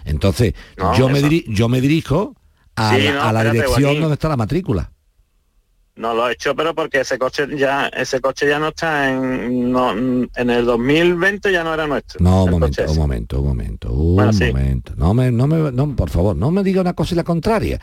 [0.06, 1.28] Entonces, No, yo, me eso.
[1.28, 2.34] diri- yo me dirijo
[2.76, 4.00] a, Sí, la, no, a la espérate, dirección Joaquín.
[4.00, 4.90] donde está la matrícula.
[5.98, 9.72] No lo he hecho, pero porque ese coche ya ese coche ya no está en
[9.72, 12.20] no, en el 2020 ya no era nuestro.
[12.22, 14.44] No, un momento, un momento, un momento, un Bueno, sí.
[14.46, 14.92] momento.
[14.96, 17.80] No me, no me, no, por favor, no me diga una cosa y la contraria.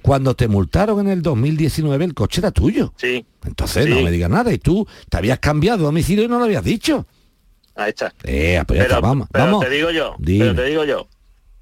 [0.00, 2.94] Cuando te multaron en el 2019 el coche era tuyo.
[2.96, 3.26] Sí.
[3.44, 3.90] Entonces Sí.
[3.90, 4.50] no me digas nada.
[4.52, 7.06] Y tú te habías cambiado de domicilio y no lo habías dicho.
[7.74, 8.14] Ahí está.
[8.24, 9.64] Eh, pues pero, está, vamos, pero vamos.
[9.64, 10.46] te digo yo, Dime.
[10.46, 11.06] pero te digo yo,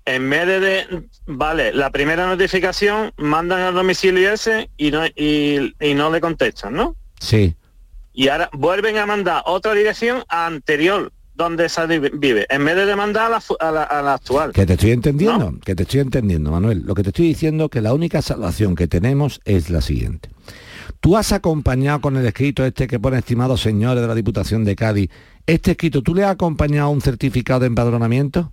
[0.07, 5.75] en vez de, de- vale, la primera notificación mandan al domicilio ese y no y,
[5.81, 6.97] y no le contestan, ¿no?
[7.21, 7.55] Sí.
[8.15, 13.27] Y ahora vuelven a mandar otra dirección anterior donde esa vive, en vez de mandar
[13.27, 14.53] a la, fu- a la, a la actual.
[14.53, 16.85] Que te estoy entendiendo, que te estoy entendiendo, Manuel.
[16.87, 20.31] Lo que te estoy diciendo que la única salvación que tenemos es la siguiente.
[21.01, 24.77] Tú has acompañado con el escrito este que pone estimados señores de la Diputación de
[24.77, 25.11] Cádiz.
[25.47, 28.51] Este escrito, ¿tú le has acompañado un certificado de empadronamiento?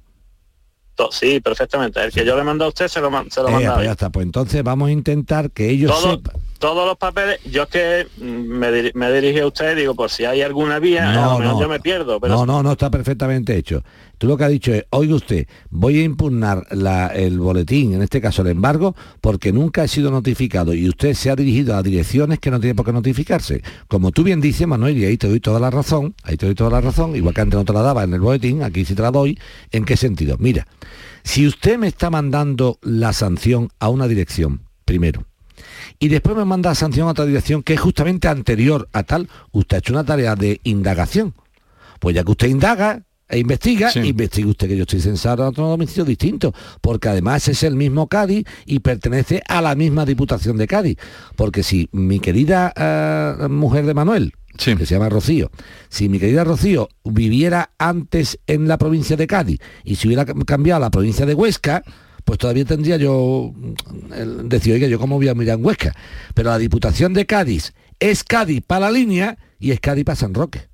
[1.12, 2.02] Sí, perfectamente.
[2.04, 3.74] El que yo le mando a usted se lo, man- se lo Eh, manda.
[3.76, 4.10] pues ya está.
[4.10, 6.36] Pues entonces vamos a intentar que ellos Todo- sepan.
[6.64, 10.24] Todos los papeles, yo es que mm, me, dirigí a usted y digo, por si
[10.24, 13.58] hay alguna vía, a lo mejor yo me pierdo, pero No, no, no, está perfectamente
[13.58, 13.84] hecho.
[14.18, 18.02] Tú lo que has dicho es, oiga usted, voy a impugnar la- el boletín, en
[18.02, 21.84] este caso el embargo, porque nunca he sido notificado y usted se ha dirigido a
[21.84, 23.62] direcciones que no tiene por qué notificarse.
[23.90, 26.56] Como tú bien dices, Manuel, y ahí te doy toda la razón, ahí te doy
[26.56, 28.96] toda la razón, igual que antes no te la daba en el boletín, aquí sí
[28.96, 29.38] te la doy,
[29.74, 30.38] ¿en qué sentido?
[30.40, 30.66] Mira,
[31.26, 35.26] si usted me está mandando la sanción a una dirección, primero,
[36.00, 39.30] y después me manda la sanción a otra dirección que es justamente anterior a tal,
[39.52, 41.34] usted ha hecho una tarea de indagación.
[42.00, 45.68] Pues ya que usted indaga e investiga, investigue usted que yo estoy censado a otro
[45.68, 50.68] domicilio distinto, porque además es el mismo Cádiz y pertenece a la misma Diputación de
[50.68, 50.98] Cádiz.
[51.36, 54.34] Porque si mi querida eh, mujer de Manuel,
[54.78, 55.50] que se llama Rocío,
[55.90, 60.46] si mi querida Rocío viviera antes en la provincia de Cádiz y si hubiera cam-
[60.46, 61.82] cambiado a la provincia de Huesca,
[62.26, 65.96] pues todavía tendría yo mm, decir, oiga, yo cómo voy a mirar en Huesca.
[66.34, 70.34] Pero la Diputación de Cádiz es Cádiz para la línea y es Cádiz para San
[70.34, 70.68] Roque.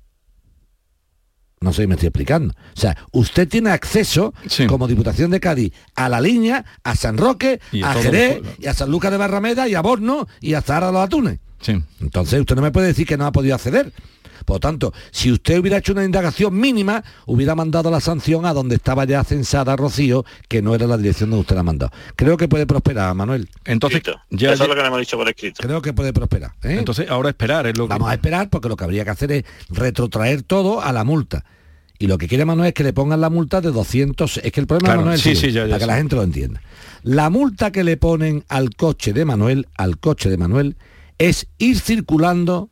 [1.60, 2.54] No sé si me estoy explicando.
[2.74, 4.32] O sea, usted tiene acceso
[4.66, 8.72] como Diputación de Cádiz a la línea, a San Roque, Y a Jerez, y a
[8.72, 11.38] San Lucas de Barrameda, y a Borno, y a Zara los Atunes.
[11.60, 11.78] Sí.
[12.00, 13.92] Entonces usted no me puede decir que no ha podido acceder.
[14.44, 18.52] Por lo tanto, si usted hubiera hecho una indagación mínima, hubiera mandado la sanción a
[18.52, 21.92] donde estaba ya censada Rocío, que no era la dirección donde usted la ha mandado.
[22.16, 23.48] Creo que puede prosperar, Manuel.
[23.64, 25.62] Entonces, ya, eso es lo que le hemos dicho por escrito.
[25.62, 26.52] Creo que puede prosperar.
[26.62, 26.76] ¿eh?
[26.78, 27.90] Entonces, ahora esperar es lo que...
[27.90, 31.44] Vamos a esperar porque lo que habría que hacer es retrotraer todo a la multa.
[31.98, 34.38] Y lo que quiere Manuel es que le pongan la multa de 200.
[34.38, 35.96] Es que el problema Claro, Manuel es sí, el sí, ya, ya para que la
[35.96, 36.62] gente lo entienda.
[37.02, 40.76] La multa que le ponen al coche de Manuel, al coche de Manuel,
[41.18, 42.70] es ir circulando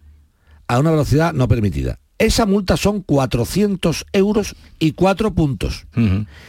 [0.68, 1.98] a una velocidad no permitida.
[2.18, 5.86] Esa multa son 400 euros y 4 puntos.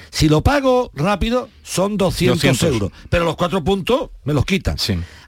[0.09, 2.63] Si lo pago rápido, son 200, 200.
[2.73, 2.91] euros.
[3.09, 4.77] Pero los 4 puntos me los quitan.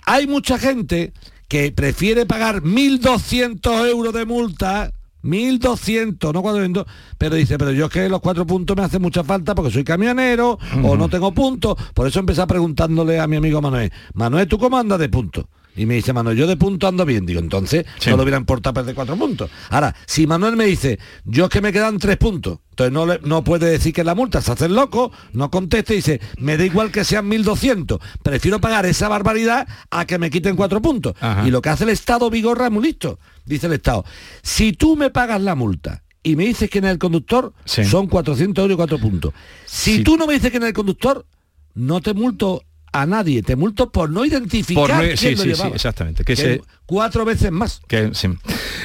[0.05, 1.13] Hay mucha gente
[1.47, 6.85] que prefiere pagar 1.200 euros de multa, 1.200, no 400,
[7.17, 9.83] pero dice, pero yo es que los cuatro puntos me hacen mucha falta porque soy
[9.83, 11.75] camionero o no tengo puntos.
[11.93, 15.45] Por eso empecé preguntándole a mi amigo Manuel, Manuel, ¿tú cómo andas de puntos?
[15.75, 17.25] Y me dice Manuel, yo de punto ando bien.
[17.25, 19.49] Digo, entonces no lo hubiera importado perder cuatro puntos.
[19.69, 23.19] Ahora, si Manuel me dice, yo es que me quedan tres puntos, entonces no, le-
[23.23, 26.57] no puede decir que la multa se hace el loco, no conteste y dice, me
[26.57, 31.13] da igual que sean 1.200, prefiero pagar esa barbaridad a que me quiten cuatro puntos.
[31.21, 31.47] Ajá.
[31.47, 33.17] Y lo que hace el Estado Vigorra es muy listo.
[33.45, 34.03] Dice el Estado,
[34.43, 37.53] si tú me pagas la multa y me dices que en el conductor
[37.85, 39.33] son 400 euros y cuatro puntos.
[39.65, 41.25] Si tú no me dices que en el conductor,
[41.73, 42.63] no te multo
[42.93, 46.23] a nadie, te multo por no identificar Por no- quién sí, lo sí, sí, exactamente.
[46.23, 47.81] Que Que se- cuatro veces más.
[47.87, 48.27] que- sí.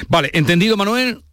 [0.07, 1.23] Vale, entendido, Manuel.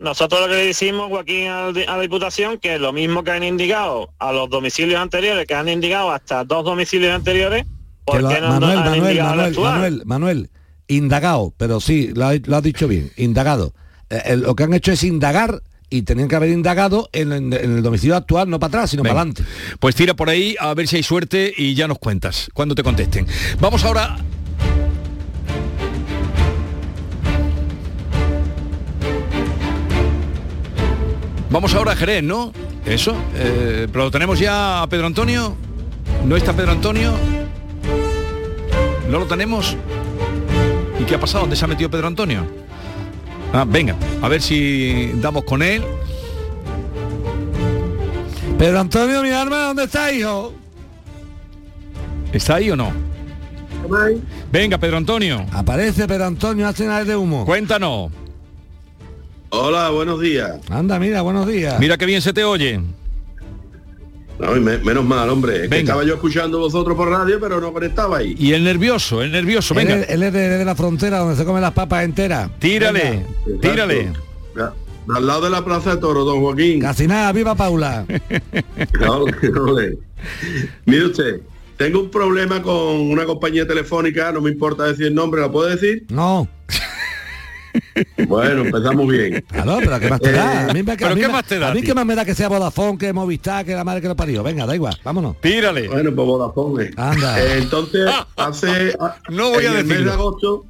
[0.00, 4.10] Nosotros lo que le decimos, Joaquín, a la Diputación, que lo mismo que han indicado
[4.20, 7.64] a los domicilios anteriores, que han indicado hasta dos domicilios anteriores,
[8.04, 9.54] ¿por Que lo- qué no Manuel, han Manuel, indicado Manuel?
[9.58, 10.50] Manuel, Manuel,
[10.86, 13.74] indagado, pero sí, lo, ha- lo has dicho bien, indagado.
[14.08, 17.52] Eh, eh, lo que han hecho es indagar y tenían que haber indagado en, en-
[17.52, 19.44] en el domicilio actual, no para atrás, sino para adelante.
[19.80, 22.82] Pues tira por ahí a ver si hay suerte y ya nos cuentas cuando te
[22.82, 23.26] contesten.
[23.60, 24.16] Vamos ahora.
[31.50, 32.52] Vamos ahora a Jerez, ¿no?
[32.84, 33.14] Eso.
[33.34, 35.56] eh, pero lo tenemos ya a Pedro Antonio.
[36.24, 37.12] ¿No está Pedro Antonio?
[39.10, 39.76] ¿No lo tenemos?
[41.00, 41.42] ¿Y qué ha pasado?
[41.42, 42.46] ¿Dónde se ha metido Pedro Antonio?
[43.52, 45.82] Ah, venga, a ver si damos con él.
[48.58, 50.52] Pedro Antonio, mi arma, ¿dónde está, hijo?
[52.32, 52.92] ¿Está ahí o no?
[54.52, 55.46] Venga, Pedro Antonio.
[55.52, 57.44] Aparece Pedro Antonio, hace nada de humo.
[57.46, 58.10] Cuéntanos.
[59.50, 60.58] Hola, buenos días.
[60.68, 61.78] Anda, mira, buenos días.
[61.80, 62.80] Mira qué bien se te oye.
[64.38, 65.64] No, y me- menos mal, hombre.
[65.64, 68.34] Es que estaba yo escuchando vosotros por radio, pero no conectaba ahí.
[68.38, 70.00] Y el nervioso, el nervioso, Él, venga.
[70.02, 72.50] es- él es de, de la frontera donde se comen las papas enteras.
[72.60, 73.24] Tírale,
[73.60, 74.12] tírale.
[74.56, 74.72] Ya,
[75.14, 76.80] Al lado de la Plaza de Toro, don Joaquín.
[76.80, 78.04] Casi nada, viva Paula.
[79.00, 79.98] No, no le-
[80.86, 81.40] Mire usted,
[81.76, 82.74] tengo un problema con
[83.10, 86.04] una compañía telefónica, no me importa decir el nombre, ¿la puedo decir?
[86.10, 86.46] No.
[88.26, 89.44] Bueno, empezamos bien.
[89.48, 90.68] Claro, pero ¿qué más te da?
[90.68, 91.88] A mí, me- a ¿Pero mí qué más te da, A mí tío?
[91.88, 94.42] qué más me da que sea Vodafone, que Movistar, que la madre que lo parió.
[94.42, 95.40] Venga, da igual, vámonos.
[95.40, 95.88] Tírale.
[95.88, 96.90] Bueno, pues Vodafone.
[96.96, 97.40] Anda.
[97.42, 98.96] Eh, entonces, hace...
[99.30, 100.12] No voy en a el mes de decirlo.
[100.12, 100.64] agosto,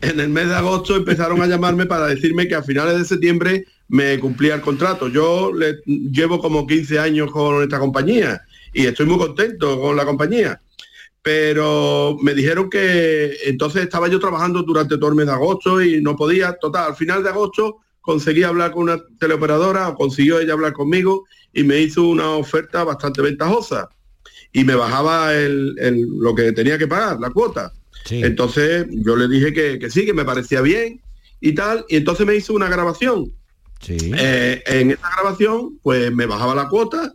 [0.00, 3.64] en el mes de agosto empezaron a llamarme para decirme que a finales de septiembre
[3.88, 5.08] me cumplía el contrato.
[5.08, 8.40] Yo le, llevo como 15 años con esta compañía
[8.72, 10.60] y estoy muy contento con la compañía.
[11.24, 16.02] Pero me dijeron que entonces estaba yo trabajando durante todo el mes de agosto y
[16.02, 16.52] no podía.
[16.60, 21.24] Total, al final de agosto conseguí hablar con una teleoperadora o consiguió ella hablar conmigo
[21.54, 23.88] y me hizo una oferta bastante ventajosa
[24.52, 27.72] y me bajaba el- el- lo que tenía que pagar, la cuota.
[28.22, 31.00] Entonces yo le dije que, que sí, que me parecía bien
[31.40, 33.32] y tal, y entonces me hizo una grabación.
[34.14, 37.14] Eh, en esa grabación, pues me bajaba la cuota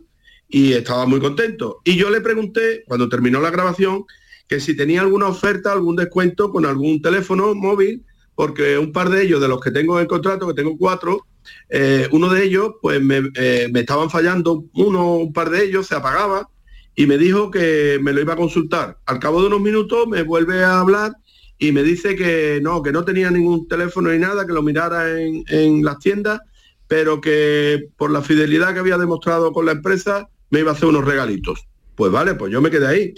[0.50, 1.80] y estaba muy contento.
[1.84, 4.04] Y yo le pregunté, cuando terminó la grabación,
[4.48, 9.22] que si tenía alguna oferta, algún descuento con algún teléfono móvil, porque un par de
[9.22, 11.26] ellos, de los que tengo en el contrato, que tengo cuatro,
[11.68, 15.86] eh, uno de ellos, pues me, eh, me estaban fallando, uno, un par de ellos,
[15.86, 16.48] se apagaba
[16.96, 18.98] y me dijo que me lo iba a consultar.
[19.06, 21.12] Al cabo de unos minutos me vuelve a hablar
[21.58, 25.20] y me dice que no, que no tenía ningún teléfono ni nada, que lo mirara
[25.20, 26.40] en, en las tiendas,
[26.88, 30.88] pero que por la fidelidad que había demostrado con la empresa me iba a hacer
[30.88, 31.66] unos regalitos.
[31.94, 33.14] Pues vale, pues yo me quedé ahí.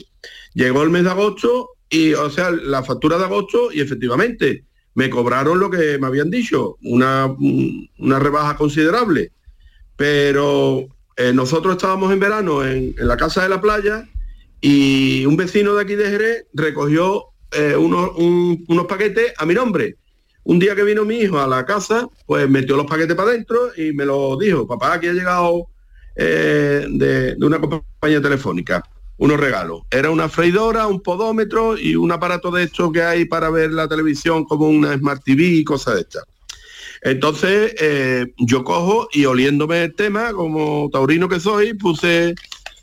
[0.55, 4.65] Llegó el mes de agosto y, o sea, la factura de agosto y efectivamente
[4.95, 9.33] me cobraron lo que me habían dicho, una, un- una rebaja considerable.
[9.97, 14.09] Pero eh, nosotros estábamos en verano en, en la casa de la playa
[14.61, 19.55] y un vecino de aquí de Jerez recogió eh, unos, un- unos paquetes a mi
[19.55, 19.97] nombre.
[20.45, 23.71] Un día que vino mi hijo a la casa, pues metió los paquetes para adentro
[23.77, 25.69] y me lo dijo, papá, aquí ha llegado
[26.15, 28.83] eh, de, una compañía telefónica,
[29.17, 29.83] unos regalos.
[29.91, 33.89] Era una freidora, un podómetro y un aparato de estos que hay para ver la
[33.89, 36.25] televisión como una Smart TV y cosas de estas.
[37.03, 42.35] Entonces eh, yo cojo y oliéndome el tema, como taurino que soy, puse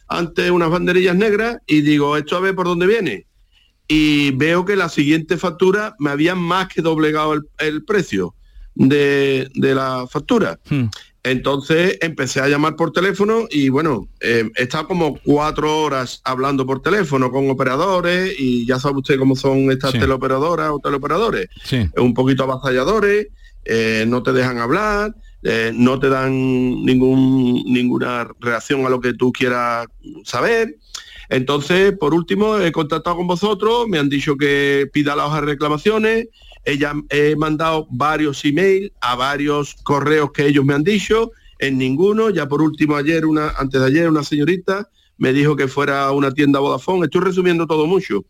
[0.08, 3.26] ante unas banderillas negras y digo, esto a ver por dónde viene.
[3.88, 8.36] Y veo que la siguiente factura me habían más que doblegado el, precio
[8.76, 10.60] de, de la factura.
[11.24, 16.66] Entonces empecé a llamar por teléfono y bueno, eh, he estado como cuatro horas hablando
[16.66, 20.00] por teléfono con operadores y ya sabe usted cómo son estas Sí.
[20.00, 21.86] teleoperadoras o teleoperadores Sí.
[21.98, 23.28] un poquito avasalladores,
[23.66, 25.14] eh, no te dejan hablar,
[25.44, 26.32] eh, no te dan
[26.86, 29.88] ningún, ninguna reacción a lo que tú quieras
[30.24, 30.78] saber.
[31.28, 35.48] Entonces, por último, he contactado con vosotros, me han dicho que pida la hoja de
[35.48, 36.28] reclamaciones,
[36.66, 42.30] ella, he mandado varios emails a varios correos que ellos me han dicho, en ninguno,
[42.30, 46.12] ya por último ayer, una, antes de ayer, una señorita me dijo que fuera a
[46.12, 48.24] una tienda Vodafone, estoy resumiendo todo mucho,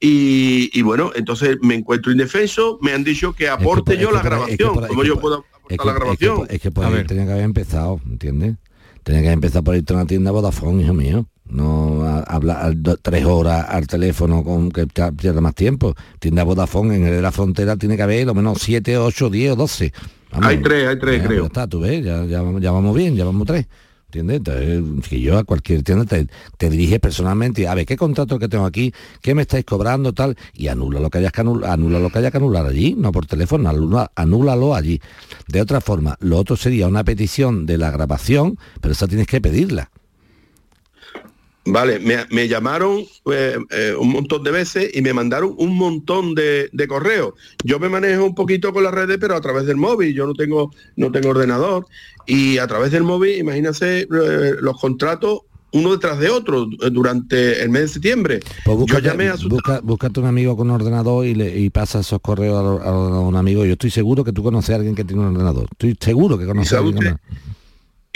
[0.00, 4.14] y, y bueno, entonces me encuentro indefenso, me han dicho que aporte por- yo es
[4.14, 6.00] la que por- es que grabación, como yo puedo aportar Es que, la es que
[6.26, 6.46] grabación.
[6.50, 8.56] es que por ahí tenía que haber empezado, ¿entiendes?
[9.02, 11.26] Tenía que haber empezado por irte a una tienda Vodafone, hijo mío.
[11.50, 15.94] No hablar tres horas al teléfono con que pierda más tiempo.
[16.18, 19.52] Tienda Vodafone en el de la frontera tiene que haber lo menos 7, 8, 10
[19.52, 19.92] o 12.
[20.32, 21.40] Hay tres, hay tres, Ya, creo.
[21.42, 23.66] Ya está, tú ves, ya, ya, vamos- ya vamos bien, ya vamos tres.
[24.10, 24.38] ¿Entiendes?
[24.38, 26.26] Entonces, que yo a cualquier tienda te,
[26.56, 28.90] te diriges personalmente y a ver qué contrato que tengo aquí,
[29.20, 32.18] qué me estáis cobrando, tal, y anula lo que hayas que anular, anula lo que
[32.18, 34.98] haya que anular allí, no por teléfono, anula, anúlalo allí.
[35.46, 39.42] De otra forma, lo otro sería una petición de la grabación, pero esa tienes que
[39.42, 39.90] pedirla.
[41.70, 46.34] Vale, me, me llamaron eh, eh, un montón de veces y me mandaron un montón
[46.34, 47.34] de, de correos.
[47.64, 50.14] Yo me manejo un poquito con las redes, pero a través del móvil.
[50.14, 51.86] Yo no tengo, no tengo ordenador.
[52.26, 54.06] Y a través del móvil, imagínense eh,
[54.60, 55.40] los contratos
[55.70, 58.40] uno detrás de otro durante el mes de septiembre.
[58.64, 61.58] Pues Yo búscate, llamé a su busca- búscate un amigo con un ordenador y, le,
[61.58, 63.66] y pasa esos correos a, un amigo.
[63.66, 65.66] Yo estoy seguro que tú conoces a alguien que tiene un ordenador.
[65.72, 66.96] Estoy seguro que conoces a alguien.
[66.96, 67.16] usted?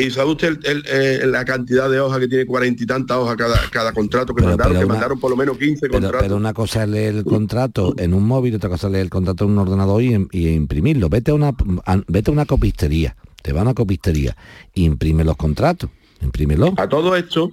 [0.07, 3.17] Y sabe usted el- el- eh, la cantidad de hojas que tiene cuarenta y tantas
[3.17, 5.81] hojas cada, cada contrato que Pero- mandaron, pero que una- mandaron por lo menos 15
[5.83, 6.21] Pero, contratos.
[6.23, 9.11] pero una cosa es leer el contrato en un móvil, otra cosa es leer el
[9.11, 11.09] contrato en un ordenador y, y imprimirlo.
[11.09, 11.49] Vete a una
[11.87, 14.37] a- vete a una copistería, te va a una copistería,
[14.75, 15.91] imprime los contratos,
[16.21, 16.75] imprímelo.
[16.77, 17.51] A todo esto,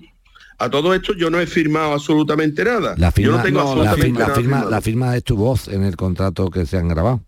[0.57, 2.95] a todo esto yo no he firmado absolutamente nada.
[2.97, 4.71] La yo firma, no tengo la, absolutamente firma, la nada firma- firmado.
[4.71, 7.21] la firma es tu voz en el contrato que se han grabado.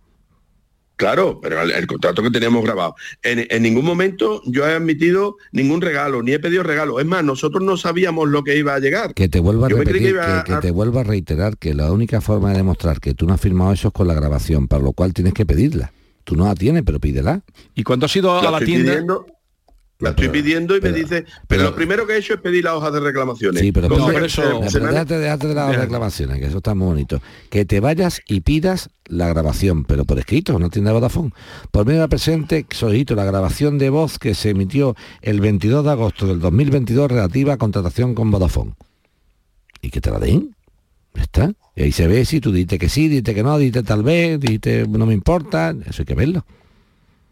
[1.01, 2.93] Claro, pero el, el contrato que teníamos grabado.
[3.23, 6.99] En, en ningún momento yo he admitido ningún regalo, ni he pedido regalo.
[6.99, 9.15] Es más, nosotros no sabíamos lo que iba a llegar.
[9.15, 10.13] Que te vuelva a repetir,
[10.45, 13.33] que a- te vuelva a reiterar que la única forma de demostrar que tú no
[13.33, 15.91] has firmado eso es con la grabación, para lo cual tienes que pedirla.
[16.23, 17.41] Tú no la tienes, pero pídela.
[17.73, 18.91] ¿Y cuando has ido a La la estoy tienda?
[18.91, 19.25] pidiendo,
[20.01, 22.75] la estoy pidiendo y me dice, pero, lo primero que he hecho es pedir la
[22.75, 23.61] hoja de reclamaciones.
[23.61, 25.83] Sí, pero, Cosa pero- que se- pero se me ha- déjate, déjate de las Déjame.
[25.85, 27.21] reclamaciones, que eso está muy bonito.
[27.49, 31.31] Que te vayas y pidas la grabación, pero por escrito, no tienda de Vodafone.
[31.71, 35.91] Por medio de presente, solicito la grabación de voz que se emitió el 22 de
[35.91, 38.73] agosto del 2022 relativa a contratación con Vodafone.
[39.81, 40.55] Y que te la den.
[41.13, 41.51] Está.
[41.75, 44.39] Y ahí se ve si tú dices que sí, dices que no, dices tal vez,
[44.39, 45.75] dices no me importa.
[45.85, 46.45] Eso hay que verlo.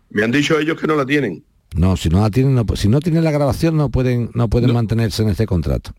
[0.10, 1.44] Me han dicho ellos que no la tienen.
[1.76, 4.74] No, si no la tienen, no, si no tienen la grabación no pueden, no pueden
[4.74, 5.92] mantenerse en este contrato.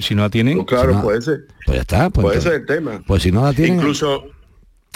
[0.00, 1.46] Si no la tienen, Pues claro, Si no- puede ser.
[1.66, 2.10] Pues ya está.
[2.10, 3.02] Pues, ese entonces- es el tema.
[3.06, 3.76] pues si no la tienen.
[3.76, 4.24] Incluso,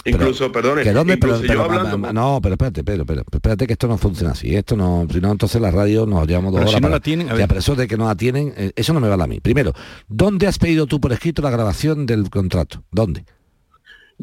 [0.03, 1.13] Pero- incluso, perdone, ¿Que dónde?
[1.13, 3.87] incluso Pero- yo pero- hablando ma- con- no, pero espérate, pero, pero, espérate que esto
[3.87, 4.53] no funciona así.
[4.53, 6.81] Esto no, si no, entonces la radio nos llevamos dos Pero si horas.
[6.81, 7.47] no para- la tienen, a Ya, ver.
[7.47, 9.39] pero eso de que no la tienen, eh, eso no me vale a mí.
[9.39, 9.71] Primero,
[10.09, 12.83] ¿dónde has pedido tú por escrito la grabación del contrato?
[12.91, 13.23] ¿Dónde?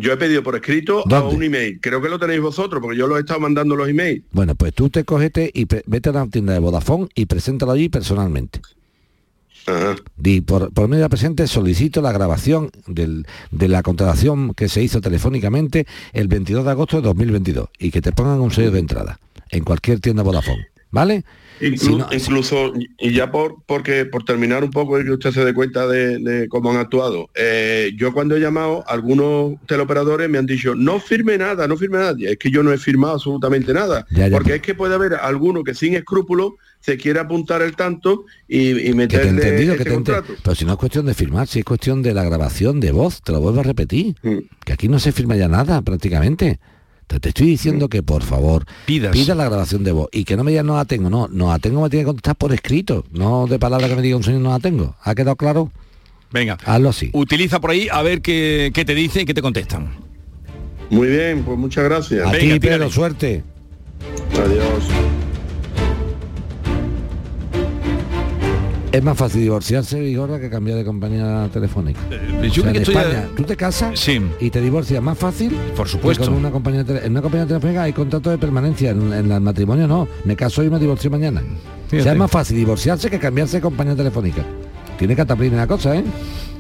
[0.01, 1.78] Yo he pedido por escrito a un email.
[1.80, 4.22] Creo que lo tenéis vosotros, porque yo lo he estado mandando los emails.
[4.32, 7.88] Bueno, pues tú te cogete y vete a la tienda de Vodafone y preséntalo allí
[7.88, 8.61] personalmente.
[10.16, 14.68] Di, por, por medio de la presente solicito la grabación del- de la contratación que
[14.68, 18.70] se hizo telefónicamente el 22 de agosto de 2022 y que te pongan un sello
[18.72, 19.20] de entrada
[19.51, 21.24] en cualquier tienda Vodafone, ¿vale?
[21.61, 25.30] Inclu- Si no- incluso, y ya por porque por terminar un poco y que usted
[25.30, 30.30] se dé cuenta de, de cómo han actuado, eh, yo cuando he llamado, algunos teleoperadores
[30.30, 32.14] me han dicho, no firme nada, no firme nada.
[32.18, 34.07] Es que yo no he firmado absolutamente nada.
[34.11, 37.76] Ya, ya, porque es que puede haber alguno que sin escrúpulos se quiere apuntar el
[37.76, 40.41] tanto y, y Que te meterle entendido, ese que te he ente- contrato.
[40.43, 43.20] Pero si no es cuestión de firmar, si es cuestión de la grabación de voz,
[43.22, 44.14] te lo vuelvo a repetir.
[44.22, 44.38] Mm.
[44.64, 46.59] Que aquí no se firma ya nada prácticamente.
[47.11, 49.11] Te, te estoy diciendo que por favor Pidas.
[49.11, 51.48] pida la grabación de voz y que no me digas no la tengo, no, no
[51.48, 54.22] la tengo me tiene que contestar por escrito, no de palabra que me diga un
[54.22, 54.94] señor no la tengo.
[55.02, 55.72] ¿Ha quedado claro?
[56.30, 56.56] Venga.
[56.64, 57.11] Hazlo así.
[57.12, 59.90] Utiliza por ahí a ver qué, qué te dice y qué te contestan.
[60.88, 62.28] Muy bien, pues muchas gracias.
[62.28, 63.42] A ti, Pedro, suerte.
[64.32, 64.84] Adiós.
[68.93, 72.01] Es más fácil divorciarse, Vigorra, que cambiar de compañía telefónica.
[72.11, 74.09] yo O sea, en estoy España, a- tú te casas
[74.41, 75.53] y te divorcias más fácil.
[75.76, 76.24] Por supuesto.
[76.24, 78.91] que Con una compañía tele- en una compañía telefónica hay contrato de permanencia.
[78.91, 80.09] En, en el matrimonio no.
[80.24, 81.41] Me caso y me divorcio mañana.
[81.86, 84.45] O sea, es más fácil divorciarse que cambiarse de compañía telefónica.
[84.99, 86.05] Tiene que ataplir la cosa, ¿eh?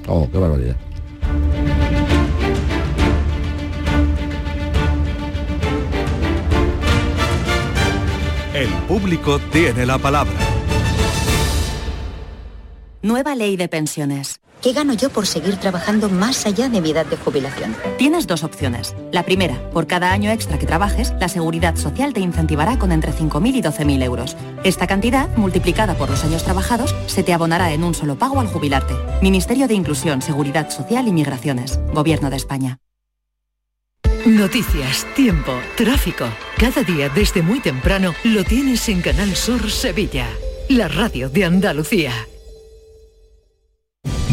[0.06, 0.76] Oh, qué barbaridad.
[8.54, 10.32] El público tiene la palabra.
[13.02, 14.40] Nueva ley de pensiones.
[14.60, 17.74] ¿Qué gano yo por seguir trabajando más allá de mi edad de jubilación?
[17.96, 18.94] Tienes dos opciones.
[19.10, 23.14] La primera, por cada año extra que trabajes, la Seguridad Social te incentivará con entre
[23.14, 24.36] 5.000 y 12.000 euros.
[24.64, 28.48] Esta cantidad, multiplicada por los años trabajados, se te abonará en un solo pago al
[28.48, 28.94] jubilarte.
[29.22, 31.80] Ministerio de Inclusión, Seguridad Social y Migraciones.
[31.94, 32.80] Gobierno de España.
[34.26, 36.26] Noticias, tiempo, tráfico.
[36.58, 40.26] Cada día desde muy temprano lo tienes en Canal Sur Sevilla,
[40.68, 42.12] la radio de Andalucía.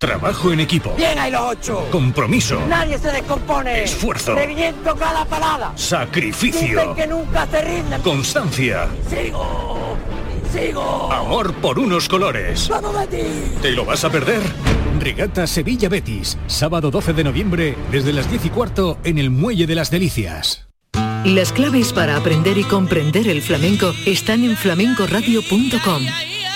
[0.00, 0.94] Trabajo en equipo.
[0.96, 1.88] Bien hay los ocho.
[1.90, 2.64] Compromiso.
[2.68, 3.82] Nadie se descompone.
[3.82, 4.36] Esfuerzo.
[4.36, 5.72] Reviento cada parada.
[5.74, 6.68] Sacrificio.
[6.68, 8.00] Dicen que nunca se rinden.
[8.02, 8.86] Constancia.
[9.10, 9.96] Sigo.
[10.52, 11.12] Sigo.
[11.12, 12.68] Amor por unos colores.
[12.68, 13.60] ¡Vamos, Betis!
[13.60, 14.40] ¿Te lo vas a perder?
[15.00, 16.38] Regata Sevilla Betis.
[16.46, 20.68] Sábado 12 de noviembre desde las 10 y cuarto en el Muelle de las Delicias.
[21.24, 26.02] Las claves para aprender y comprender el flamenco están en flamencoradio.com.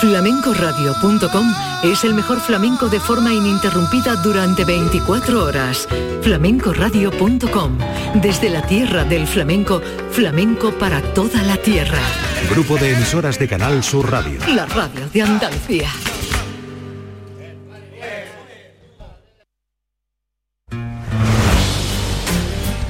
[0.00, 5.88] Flamencoradio.com es el mejor flamenco de forma ininterrumpida durante 24 horas.
[6.20, 7.78] Flamencoradio.com,
[8.20, 9.80] desde la tierra del flamenco,
[10.10, 11.98] flamenco para toda la tierra.
[12.50, 14.38] Grupo de emisoras de Canal Sur Radio.
[14.54, 15.88] La radio de Andalucía.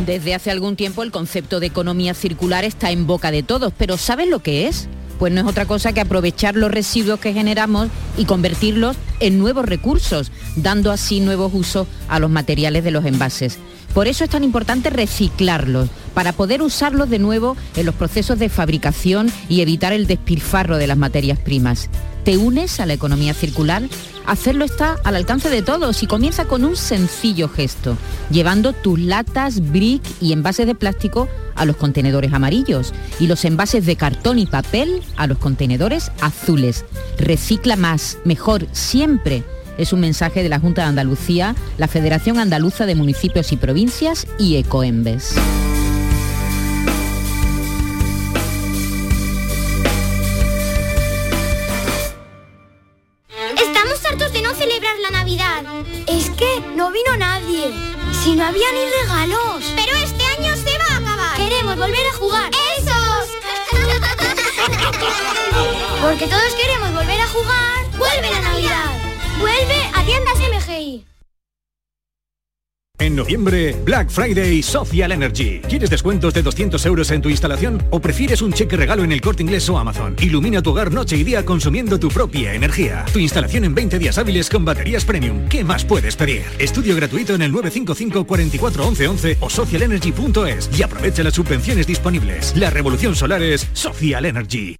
[0.05, 3.97] Desde hace algún tiempo el concepto de economía circular está en boca de todos, pero
[3.97, 4.89] ¿saben lo que es?
[5.19, 9.65] Pues no es otra cosa que aprovechar los residuos que generamos y convertirlos en nuevos
[9.67, 13.59] recursos, dando así nuevos usos a los materiales de los envases.
[13.95, 18.51] Por eso es tan importante reciclarlos, para poder usarlos de nuevo en los procesos de
[18.51, 21.89] fabricación y evitar el despilfarro de las materias primas.
[22.27, 23.85] ¿Te unes a la economía circular?
[24.27, 27.97] Hacerlo está al alcance de todos y comienza con un sencillo gesto,
[28.33, 33.87] llevando tus latas, brick y envases de plástico a los contenedores amarillos y los envases
[33.87, 36.85] de cartón y papel a los contenedores azules.
[37.17, 39.45] Recicla más, mejor, siempre.
[39.79, 44.27] Es un mensaje de la Junta de Andalucía, la Federación Andaluza de Municipios y Provincias
[44.37, 45.37] y Ecoembes.
[58.27, 59.73] Si no había ni regalos.
[59.77, 61.37] Pero este año se va a acabar.
[61.37, 62.51] Queremos volver a jugar.
[62.77, 63.29] ¡Esos!
[66.03, 67.87] Porque todos queremos volver a jugar.
[67.97, 68.91] ¡Vuelve la Navidad!
[69.39, 71.07] ¡Vuelve a tiendas MGI!
[72.99, 75.61] En noviembre, Black Friday Social Energy.
[75.69, 79.21] ¿Quieres descuentos de 200 euros en tu instalación o prefieres un cheque regalo en el
[79.21, 80.17] corte inglés o Amazon?
[80.19, 83.05] Ilumina tu hogar noche y día consumiendo tu propia energía.
[83.13, 85.47] Tu instalación en 20 días hábiles con baterías premium.
[85.49, 86.43] ¿Qué más puedes pedir?
[86.59, 92.57] Estudio gratuito en el 955 44 11 11 o socialenergy.es y aprovecha las subvenciones disponibles.
[92.57, 94.77] La revolución solar es Social Energy.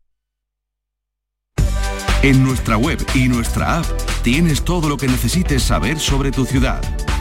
[2.23, 3.87] En nuestra web y nuestra app
[4.23, 6.81] tienes todo lo que necesites saber sobre tu ciudad.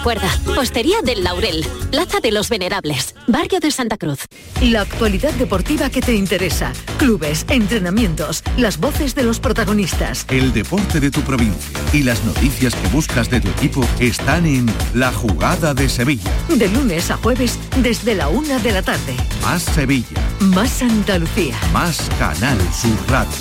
[0.00, 4.20] Recuerda, Hostería del Laurel, Plaza de los Venerables, Barrio de Santa Cruz.
[4.62, 10.24] La actualidad deportiva que te interesa, clubes, entrenamientos, las voces de los protagonistas.
[10.30, 14.72] El deporte de tu provincia y las noticias que buscas de tu equipo están en
[14.94, 16.32] La Jugada de Sevilla.
[16.48, 19.14] De lunes a jueves desde la una de la tarde.
[19.42, 20.06] Más Sevilla,
[20.40, 21.56] Más Andalucía.
[21.74, 23.36] más Canal Sur Radio.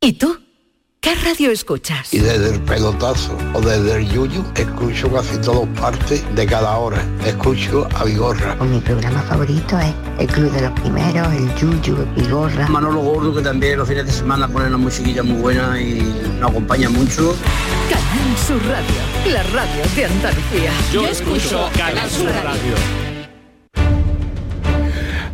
[0.00, 0.36] ¿Y tú?
[1.02, 2.12] ¿Qué radio escuchas?
[2.12, 7.02] Y desde el pelotazo o desde el yuyu, escucho casi todas partes de cada hora.
[7.24, 8.54] Escucho a Vigorra.
[8.56, 12.68] Mi programa favorito es El Club de los Primeros, El Yuyu, Vigorra.
[12.68, 16.02] Manolo Gordo, que también los fines de semana pone una musiquilla muy buena y
[16.38, 17.34] nos acompaña mucho.
[17.88, 20.70] Canal Sur Radio, la radio de Andalucía.
[20.92, 22.74] Yo escucho Canal Sur Radio.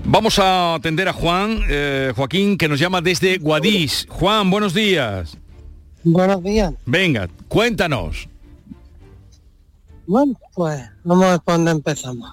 [0.05, 4.07] Vamos a atender a Juan, eh, Joaquín, que nos llama desde Guadix.
[4.09, 5.37] Juan, buenos días.
[6.09, 6.73] Buenos días.
[6.87, 8.29] Venga, cuéntanos.
[10.07, 12.31] Bueno, pues vamos a ver por dónde empezamos.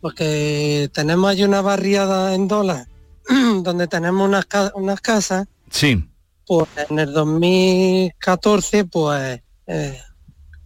[0.00, 2.88] Porque tenemos allí una barriada en dólar,
[3.62, 6.04] donde tenemos unas, ca- unas casas, Sí.
[6.44, 9.98] pues en el 2014, pues eh,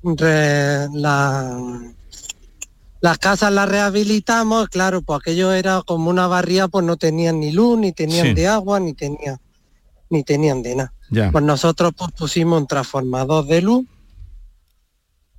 [0.02, 1.92] re- la-
[3.02, 7.52] las casas las rehabilitamos, claro, pues aquello era como una barriada, pues no tenían ni
[7.52, 8.32] luz, ni tenían Sí.
[8.32, 9.38] de agua, ni tenían,
[10.08, 10.92] ni tenían de nada.
[11.10, 11.30] Ya.
[11.30, 13.86] Pues nosotros pues, pusimos un transformador de luz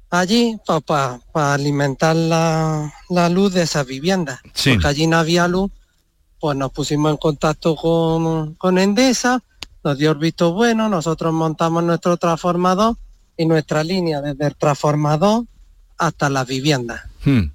[0.09, 1.19] allí para
[1.53, 4.39] alimentar la, la luz de esas viviendas.
[4.53, 4.73] Sí.
[4.73, 5.71] Porque allí no había luz,
[6.39, 9.43] pues nos pusimos en contacto con, con Endesa,
[9.83, 12.97] nos dio el visto bueno, nosotros montamos nuestro transformador
[13.35, 15.45] y nuestra línea desde el transformador
[15.97, 17.01] hasta las viviendas.
[17.23, 17.51] Hmm.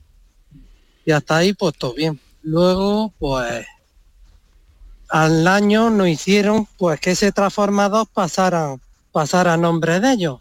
[1.04, 2.20] Y hasta ahí pues todo bien.
[2.42, 3.66] Luego pues
[5.12, 8.76] al año nos hicieron pues que ese transformador pasara,
[9.12, 10.40] pasara a nombre de ellos.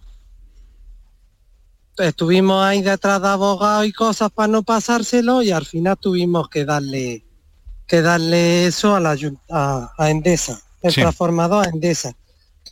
[1.97, 6.63] Estuvimos ahí detrás de abogados y cosas para no pasárselo y al final tuvimos que
[6.63, 7.25] darle
[7.85, 9.17] que darle eso a la
[9.49, 11.01] a, a Endesa, el Sí.
[11.01, 12.13] transformador a Endesa.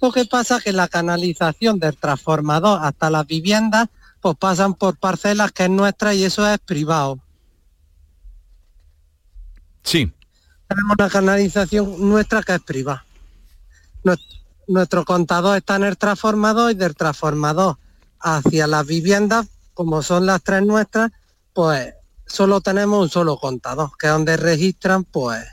[0.01, 3.89] Lo que pasa es que la canalización del transformador hasta las viviendas
[4.21, 7.19] pues pasan por parcelas que es nuestra y eso es privado.
[9.83, 10.13] Sí.
[10.69, 13.03] Tenemos una canalización nuestra que es privada.
[14.03, 17.77] Nues- Nuestro contador está en el transformador y del transformador
[18.19, 21.11] hacia las viviendas, como son las tres nuestras,
[21.53, 21.95] pues
[22.27, 25.43] solo tenemos un solo contador, que es donde registran pues,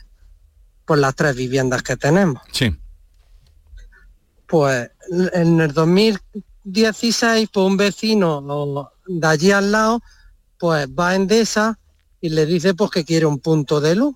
[0.84, 2.42] pues las tres viviendas que tenemos.
[2.52, 2.76] Sí.
[4.46, 4.90] Pues
[5.32, 10.02] en el 2016, pues un vecino de allí al lado,
[10.58, 11.78] pues va a Endesa
[12.20, 14.14] y le dice pues que quiere un punto de luz.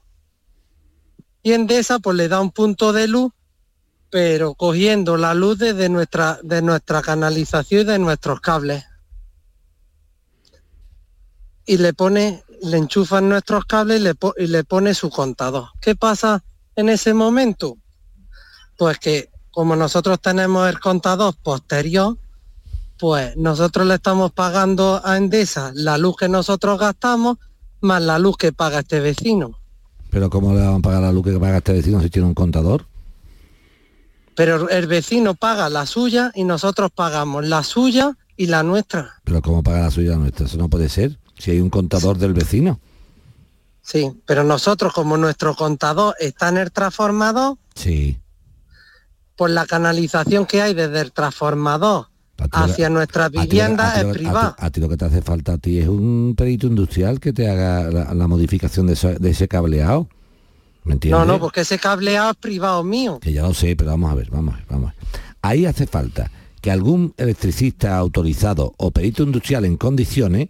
[1.42, 3.32] Y Endesa pues le da un punto de luz,
[4.10, 8.84] pero cogiendo la luz desde nuestra, de nuestra canalización y de nuestros cables.
[11.64, 15.68] Y le pone, le enchufan nuestros cables y le, y le pone su contador.
[15.80, 16.42] ¿Qué pasa
[16.76, 17.78] en ese momento?
[18.76, 22.18] Pues que como nosotros tenemos el contador posterior,
[22.98, 27.38] pues nosotros le estamos pagando a Endesa la luz que nosotros gastamos
[27.80, 29.59] más la luz que paga este vecino.
[30.10, 32.34] Pero ¿cómo le van a pagar la luz que paga este vecino si tiene un
[32.34, 32.86] contador?
[34.34, 39.20] Pero el vecino paga la suya y nosotros pagamos la suya y la nuestra.
[39.24, 40.46] Pero ¿cómo paga la suya nuestra?
[40.46, 41.18] Eso no puede ser.
[41.38, 42.80] Si hay un contador del vecino.
[43.82, 48.20] Sí, pero nosotros como nuestro contador está en el transformador, Sí.
[49.36, 52.08] pues la canalización que hay desde el transformador
[52.52, 54.56] hacia que- nuestras a ti lo- viviendas a ti es lo- a ti- privada.
[54.58, 57.48] A ti, lo que te hace falta a ti es un perito industrial que te
[57.48, 60.08] haga la, la modificación de, ese- de ese cableado.
[60.84, 61.18] ¿Me entiendes?
[61.20, 63.18] No, no, porque ese cableado es privado mío.
[63.20, 65.20] Que ya lo sé, pero vamos a ver, vamos a ver, vamos a ver.
[65.42, 66.30] Ahí hace falta
[66.62, 70.48] que algún electricista autorizado o perito industrial en condiciones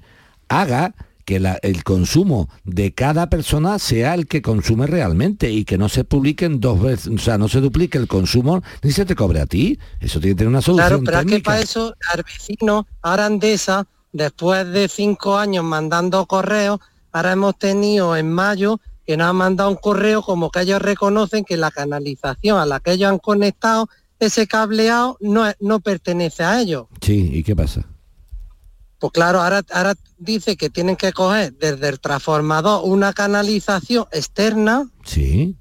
[0.48, 0.94] haga
[1.30, 5.88] que la- el consumo de cada persona sea el que consume realmente y que no
[5.88, 9.40] se publiquen dos veces, o sea, no se duplique el consumo ni se te cobre
[9.40, 9.78] a ti.
[10.00, 11.50] Eso tiene que tener una solución Claro, pero es que técnica.
[11.52, 16.80] para eso al vecino Arandesa, después de cinco años mandando correos,
[17.12, 21.44] ahora hemos tenido en mayo que nos han mandado un correo como que ellos reconocen
[21.44, 26.60] que la canalización a la que ellos han conectado ese cableado no, no pertenece a
[26.60, 26.86] ellos.
[27.00, 27.82] Sí, ¿y qué pasa?
[29.00, 34.86] Pues claro, ahora, ahora dice que tienen que coger desde el transformador una canalización externa
[35.04, 35.56] Sí,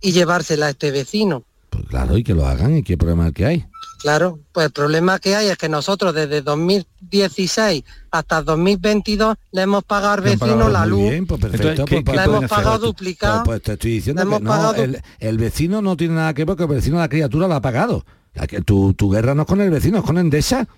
[0.00, 1.42] y llevársela a este vecino.
[1.68, 3.66] pues claro, y que lo hagan, ¿y qué problema que hay?
[4.00, 9.82] Claro, pues el problema que hay es que nosotros desde 2016 hasta 2022 le hemos
[9.84, 11.10] pagado al vecino la Muy luz.
[11.10, 11.68] bien, pues perfecto.
[11.70, 13.42] Entonces, ¿qué- pues, pues, hemos pagado pues, duplicado.
[13.44, 14.72] Pues, te estoy diciendo Le que no,
[15.18, 18.04] el vecino no tiene nada que ver porque el vecino la criatura la ha pagado.
[18.34, 20.68] La que- tu, tu guerra no es con el vecino, es con Endesa.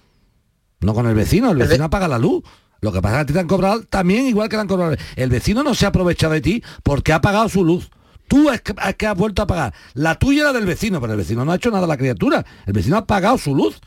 [0.81, 2.45] No con el vecino, el vecino apaga la luz.
[2.81, 4.69] Lo que pasa es que a ti te han cobrado también igual que le han
[4.69, 4.97] cobrado.
[5.17, 7.91] El vecino no se aprovecha de ti porque ha pagado su luz.
[8.29, 9.75] Tú es que, es que has vuelto a pagar.
[9.95, 12.45] La tuya era del vecino, pero el vecino no ha hecho nada a la criatura.
[12.67, 13.81] El vecino ha pagado su luz.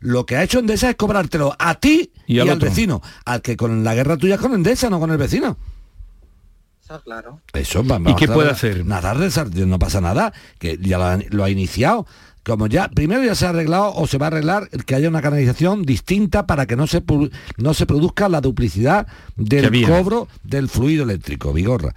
[0.00, 2.68] Lo que ha hecho Endesa es cobrártelo a ti Y y, al otro.
[2.68, 3.02] vecino.
[3.24, 5.58] Al que con la guerra tuya es con Endesa, no con el vecino.
[6.80, 7.42] Está claro.
[7.52, 8.86] Eso, vamos ¿Y qué puede hacer?
[8.86, 12.06] Nada, rezar, no pasa nada, que ya lo ha, lo ha iniciado.
[12.44, 15.20] Como ya, primero ya se ha arreglado o se va a arreglar que haya una
[15.22, 17.02] canalización distinta para que no se,
[17.58, 21.94] no se produzca la duplicidad del cobro del fluido eléctrico, Vigorra.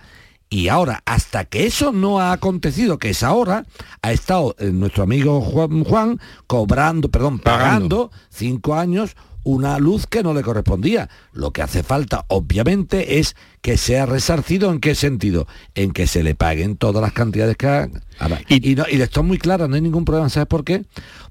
[0.50, 3.66] Y ahora, hasta que eso no ha acontecido, que es ahora,
[4.02, 10.24] ha estado eh, nuestro amigo Juan, Juan cobrando, perdón, pagando cinco años una luz que
[10.24, 11.10] no le correspondía.
[11.32, 16.24] Lo que hace falta, obviamente, es que sea resarcido en qué sentido, en que se
[16.24, 18.02] le paguen todas las cantidades que hagan.
[18.50, 20.84] Y, y, no- y esto es muy claro, no hay ningún problema, ¿sabes por qué?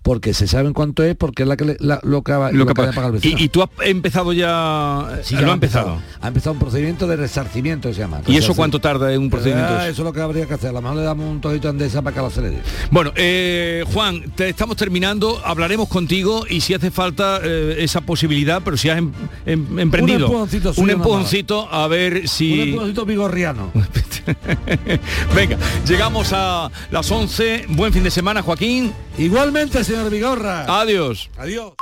[0.02, 2.50] Porque se sabe en cuánto es, porque es la que le- la- lo que, Lo
[2.52, 3.38] lo que que le pasa- paga el vecino.
[3.38, 5.98] y, y tú has empezado ya, Sí, eh, ya lo ha empezado.
[6.20, 8.22] Ha empezado un procedimiento de resarcimiento, se llama.
[8.26, 9.72] ¿Y eso cuánto tarda en un procedimiento?
[9.74, 10.02] Ah, eso?
[10.02, 10.70] es lo que habría que hacer.
[10.70, 12.58] A lo mejor le damos un tojito andesa para que lo acelere.
[12.90, 18.62] Bueno, eh, Juan, te estamos terminando, hablaremos contigo y si hace falta eh, esa posibilidad,
[18.64, 19.12] pero si has em-
[19.46, 21.06] em- emprendido empujoncito un nada más.
[21.06, 22.72] empujoncito, a ver si...
[22.72, 23.72] Un vigorriano.
[25.34, 27.66] Venga, llegamos a las 11.
[27.68, 28.92] Buen fin de semana, Joaquín.
[29.18, 30.80] Igualmente, señor Vigorra.
[30.80, 31.30] Adiós.
[31.38, 31.72] Adiós.